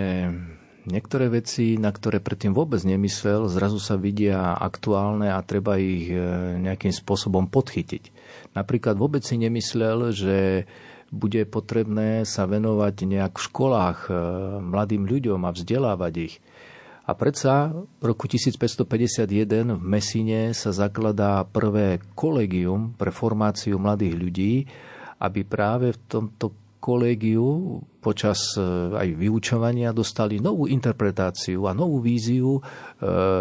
[0.89, 6.16] niektoré veci, na ktoré predtým vôbec nemyslel, zrazu sa vidia aktuálne a treba ich e,
[6.61, 8.11] nejakým spôsobom podchytiť.
[8.56, 10.69] Napríklad vôbec si nemyslel, že
[11.15, 14.12] bude potrebné sa venovať nejak v školách e,
[14.61, 16.35] mladým ľuďom a vzdelávať ich.
[17.05, 17.69] A predsa
[18.01, 24.55] v roku 1551 v Mesine sa zakladá prvé kolegium pre formáciu mladých ľudí,
[25.20, 28.61] aby práve v tomto kolégiu počas e,
[28.93, 32.62] aj vyučovania dostali novú interpretáciu a novú víziu e,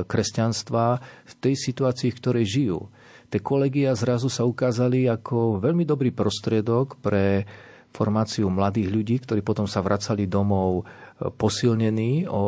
[0.07, 0.85] kresťanstva
[1.27, 2.79] v tej situácii, v ktorej žijú.
[3.27, 7.43] Tie kolegia zrazu sa ukázali ako veľmi dobrý prostriedok pre
[7.91, 10.83] formáciu mladých ľudí, ktorí potom sa vracali domov e,
[11.27, 12.43] posilnení o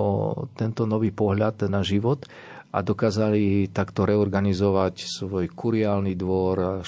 [0.55, 2.23] tento nový pohľad na život
[2.71, 6.83] a dokázali takto reorganizovať svoj kuriálny dvor,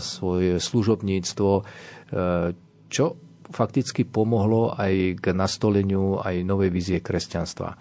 [0.00, 1.50] svoje služobníctvo,
[2.88, 3.04] čo
[3.50, 7.76] fakticky pomohlo aj k nastoleniu aj novej vízie kresťanstva.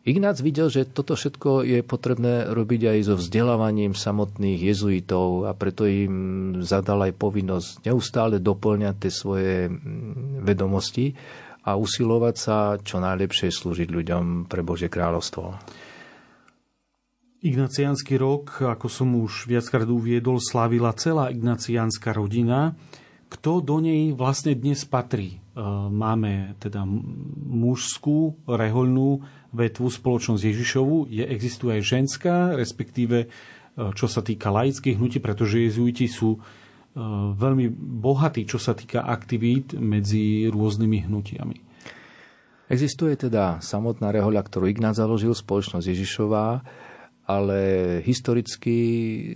[0.00, 5.84] Ignác videl, že toto všetko je potrebné robiť aj so vzdelávaním samotných jezuitov a preto
[5.84, 6.16] im
[6.64, 11.12] zadal aj povinnosť neustále doplňať tie svoje mm, vedomosti
[11.68, 15.60] a usilovať sa čo najlepšie slúžiť ľuďom pre Božie kráľovstvo.
[17.40, 22.72] Ignaciánsky rok, ako som už viackrát uviedol, slávila celá ignaciánska rodina
[23.30, 25.38] kto do nej vlastne dnes patrí.
[25.38, 26.82] E, máme teda
[27.46, 29.22] mužskú, rehoľnú
[29.54, 33.26] vetvu spoločnosť Ježišovu, je, existuje aj ženská, respektíve e,
[33.94, 36.38] čo sa týka laických hnutí, pretože jezuiti sú e,
[37.38, 37.70] veľmi
[38.02, 41.56] bohatí, čo sa týka aktivít medzi rôznymi hnutiami.
[42.70, 46.62] Existuje teda samotná rehoľa, ktorú Ignác založil, spoločnosť Ježišová,
[47.30, 47.58] ale
[48.02, 48.78] historicky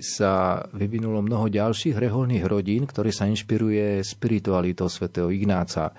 [0.03, 5.95] sa vyvinulo mnoho ďalších reholných rodín, ktoré sa inšpiruje spiritualitou svätého Ignáca.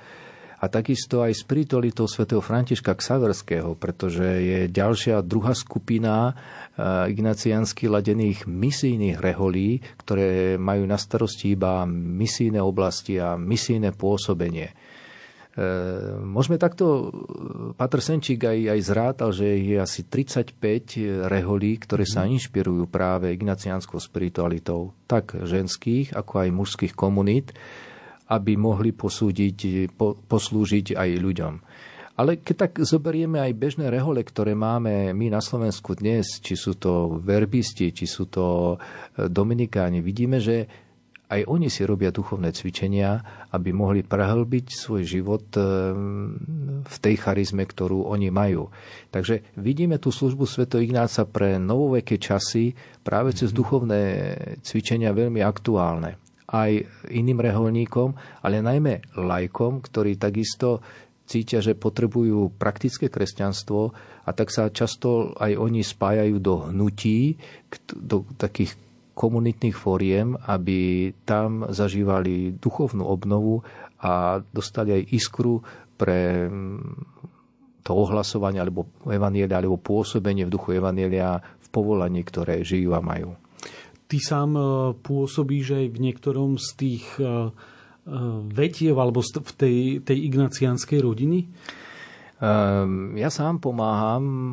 [0.55, 8.49] A takisto aj spiritualitou svätého Františka Ksaverského, pretože je ďalšia druhá skupina eh, ignaciansky ladených
[8.49, 14.73] misijných reholí, ktoré majú na starosti iba misijné oblasti a misijné pôsobenie.
[15.55, 15.63] E,
[16.19, 17.15] môžeme takto,
[17.79, 20.59] Patr Senčík aj, aj zrátal, že je asi 35
[21.31, 22.29] reholí, ktoré sa mhm.
[22.35, 27.55] inšpirujú práve ignaciánskou spiritualitou, tak ženských, ako aj mužských komunít,
[28.27, 31.53] aby mohli posúdiť, po, poslúžiť aj ľuďom.
[32.15, 36.79] Ale keď tak zoberieme aj bežné rehole, ktoré máme my na Slovensku dnes, či sú
[36.79, 40.84] to verbisti, či sú to e, dominikáni, vidíme, že
[41.25, 43.17] aj oni si robia duchovné cvičenia,
[43.49, 45.63] aby mohli prehlbiť svoj život eh,
[46.85, 48.69] v tej charizme, ktorú oni majú.
[49.09, 50.69] Takže vidíme tú službu Sv.
[50.77, 53.57] Ignáca pre novoveké časy práve cez mhm.
[53.57, 54.01] duchovné
[54.61, 56.21] cvičenia veľmi aktuálne.
[56.45, 56.69] Aj
[57.09, 58.13] iným reholníkom,
[58.45, 60.85] ale najmä lajkom, ktorí takisto
[61.25, 63.81] cítia, že potrebujú praktické kresťanstvo
[64.25, 67.41] a tak sa často aj oni spájajú do hnutí,
[67.97, 68.77] do takých
[69.15, 73.63] komunitných fóriem, aby tam zažívali duchovnú obnovu
[74.03, 75.63] a dostali aj iskru
[75.95, 77.15] pre mm,
[77.85, 83.39] to ohlasovanie alebo evanielia, alebo pôsobenie v duchu evanielia v povolaní, ktoré žijú a majú.
[84.05, 84.63] Ty sám e,
[84.99, 87.29] pôsobíš aj v niektorom z tých e, e,
[88.51, 91.47] vetiev alebo v tej, tej ignacianskej rodiny?
[92.35, 94.51] Ehm, ja sám pomáham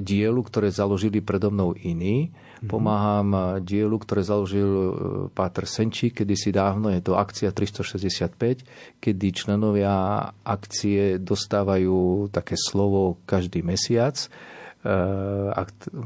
[0.00, 2.32] dielu, ktoré založili predo mnou iní.
[2.60, 4.92] Pomáham dielu, ktoré založil e,
[5.32, 13.64] Páter Senčík kedysi dávno, je to akcia 365, kedy členovia akcie dostávajú také slovo každý
[13.64, 14.20] mesiac.
[14.20, 14.28] E,
[15.56, 15.62] a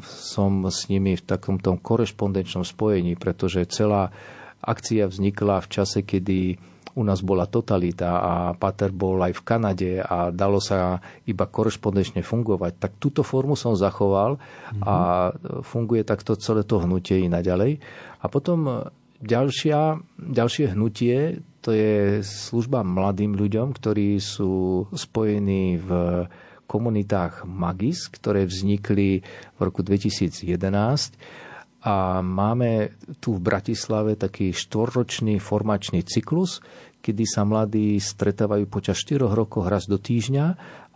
[0.07, 4.15] som s nimi v takomto korešpondenčnom spojení, pretože celá
[4.63, 6.57] akcia vznikla v čase, kedy
[6.95, 12.23] u nás bola totalita a Pater bol aj v Kanade a dalo sa iba korešpondenčne
[12.23, 14.39] fungovať, tak túto formu som zachoval
[14.87, 14.95] a
[15.67, 17.83] funguje takto celé to hnutie i naďalej.
[18.23, 18.87] A potom
[19.19, 25.91] ďalšia, ďalšie hnutie, to je služba mladým ľuďom, ktorí sú spojení v
[26.65, 29.21] komunitách Magis, ktoré vznikli
[29.57, 30.55] v roku 2011
[31.85, 36.65] a máme tu v Bratislave taký štvorročný formačný cyklus,
[37.05, 40.47] kedy sa mladí stretávajú počas 4 rokov raz do týždňa,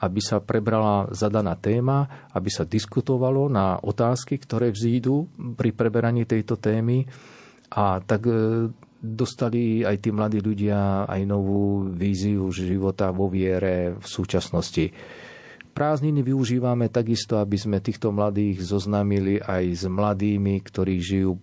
[0.01, 5.29] aby sa prebrala zadaná téma, aby sa diskutovalo na otázky, ktoré vzídu
[5.61, 7.05] pri preberaní tejto témy.
[7.69, 14.07] A tak e, dostali aj tí mladí ľudia aj novú víziu života vo viere v
[14.09, 14.89] súčasnosti.
[15.79, 21.39] Prázdniny využívame takisto, aby sme týchto mladých zoznámili aj s mladými, ktorí žijú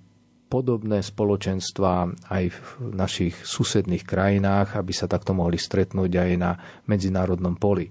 [0.52, 2.60] podobné spoločenstva aj v
[2.92, 6.52] našich susedných krajinách, aby sa takto mohli stretnúť aj na
[6.84, 7.88] medzinárodnom poli.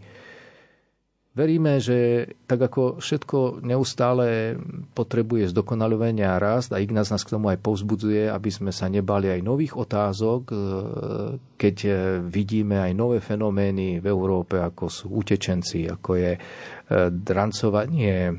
[1.35, 4.55] Veríme, že tak ako všetko neustále
[4.95, 9.27] potrebuje zdokonalovanie a rast a Ignác nás k tomu aj povzbudzuje, aby sme sa nebali
[9.27, 10.57] aj nových otázok, e,
[11.59, 11.77] keď
[12.31, 16.41] vidíme aj nové fenomény v Európe, ako sú utečenci, ako je e,
[17.11, 18.31] drancovanie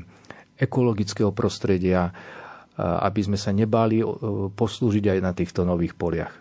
[0.56, 2.08] ekologického prostredia,
[2.76, 4.04] aby sme sa nebáli
[4.52, 6.32] poslúžiť aj na týchto nových poliach.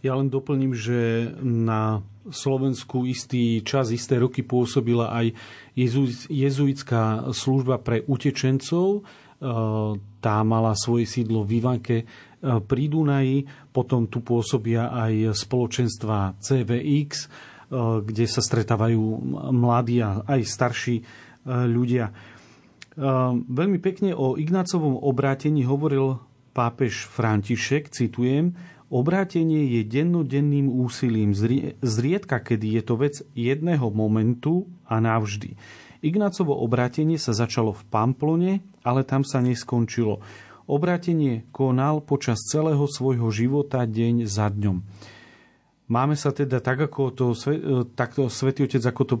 [0.00, 5.36] Ja len doplním, že na Slovensku istý čas, isté roky pôsobila aj
[6.28, 8.88] jezuitská služba pre utečencov.
[8.96, 9.02] E,
[10.24, 12.04] tá mala svoje sídlo v Ivanke e,
[12.40, 17.26] pri Dunaji, potom tu pôsobia aj spoločenstva CVX, e,
[18.00, 19.04] kde sa stretávajú
[19.52, 20.96] mladí a aj starší
[21.44, 22.08] ľudia.
[22.94, 26.22] Veľmi pekne o Ignácovom obrátení hovoril
[26.54, 28.54] pápež František, citujem,
[28.94, 31.34] Obrátenie je dennodenným úsilím,
[31.82, 35.58] zriedka kedy je to vec jedného momentu a navždy.
[35.98, 40.22] Ignácovo obrátenie sa začalo v Pamplone, ale tam sa neskončilo.
[40.70, 44.84] Obrátenie konal počas celého svojho života deň za dňom.
[45.90, 47.26] Máme sa teda tak, ako to,
[47.98, 49.16] takto Svetý Otec, ako to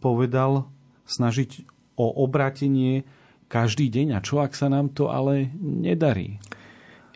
[0.00, 0.72] povedal,
[1.04, 1.68] snažiť
[1.98, 3.04] o obrátenie
[3.48, 4.20] každý deň.
[4.20, 6.38] A čo ak sa nám to ale nedarí?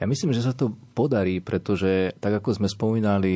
[0.02, 3.34] Ja myslím, že sa to podarí, pretože tak ako sme spomínali,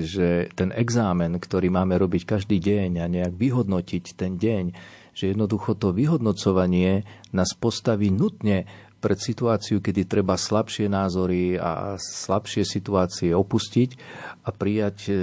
[0.00, 4.64] že ten exámen, ktorý máme robiť každý deň a nejak vyhodnotiť ten deň,
[5.12, 7.04] že jednoducho to vyhodnocovanie
[7.36, 8.64] nás postaví nutne
[9.04, 13.90] pred situáciu, kedy treba slabšie názory a slabšie situácie opustiť
[14.44, 15.14] a prijať e,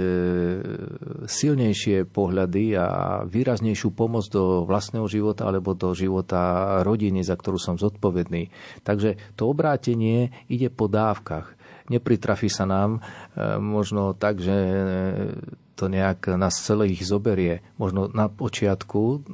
[1.26, 2.86] silnejšie pohľady a
[3.26, 8.54] výraznejšiu pomoc do vlastného života alebo do života rodiny, za ktorú som zodpovedný.
[8.86, 11.58] Takže to obrátenie ide po dávkach.
[11.90, 13.02] Nepritrafí sa nám
[13.34, 14.54] e, možno tak, že
[15.74, 17.64] to nejak nás celých zoberie.
[17.80, 19.24] Možno na počiatku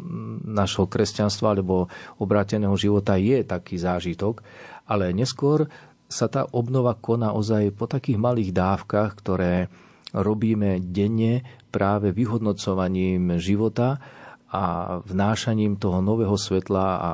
[0.47, 1.91] našho kresťanstva alebo
[2.23, 4.41] obráteného života je taký zážitok,
[4.87, 5.67] ale neskôr
[6.09, 9.69] sa tá obnova koná ozaj po takých malých dávkach, ktoré
[10.17, 14.01] robíme denne práve vyhodnocovaním života
[14.49, 17.13] a vnášaním toho nového svetla a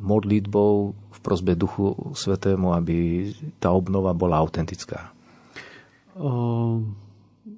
[0.00, 3.28] modlitbou v prosbe Duchu Svetému, aby
[3.60, 5.12] tá obnova bola autentická.
[6.16, 7.09] Um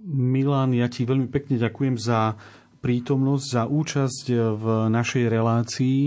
[0.03, 2.35] Milan, ja ti veľmi pekne ďakujem za
[2.83, 4.25] prítomnosť, za účasť
[4.59, 5.99] v našej relácii.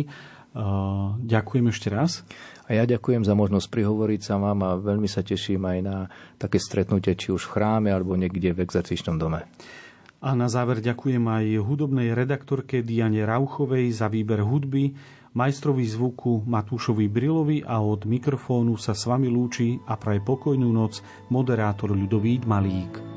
[1.23, 2.27] Ďakujem ešte raz.
[2.65, 5.97] A ja ďakujem za možnosť prihovoriť sa vám a veľmi sa teším aj na
[6.41, 9.45] také stretnutie, či už v chráme alebo niekde v exercičnom dome.
[10.26, 14.97] A na záver ďakujem aj hudobnej redaktorke Diane Rauchovej za výber hudby,
[15.38, 21.05] majstrovi zvuku Matúšovi Brilovi a od mikrofónu sa s vami lúči a praje pokojnú noc
[21.30, 23.14] moderátor Ľudovít Malík.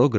[0.00, 0.18] Program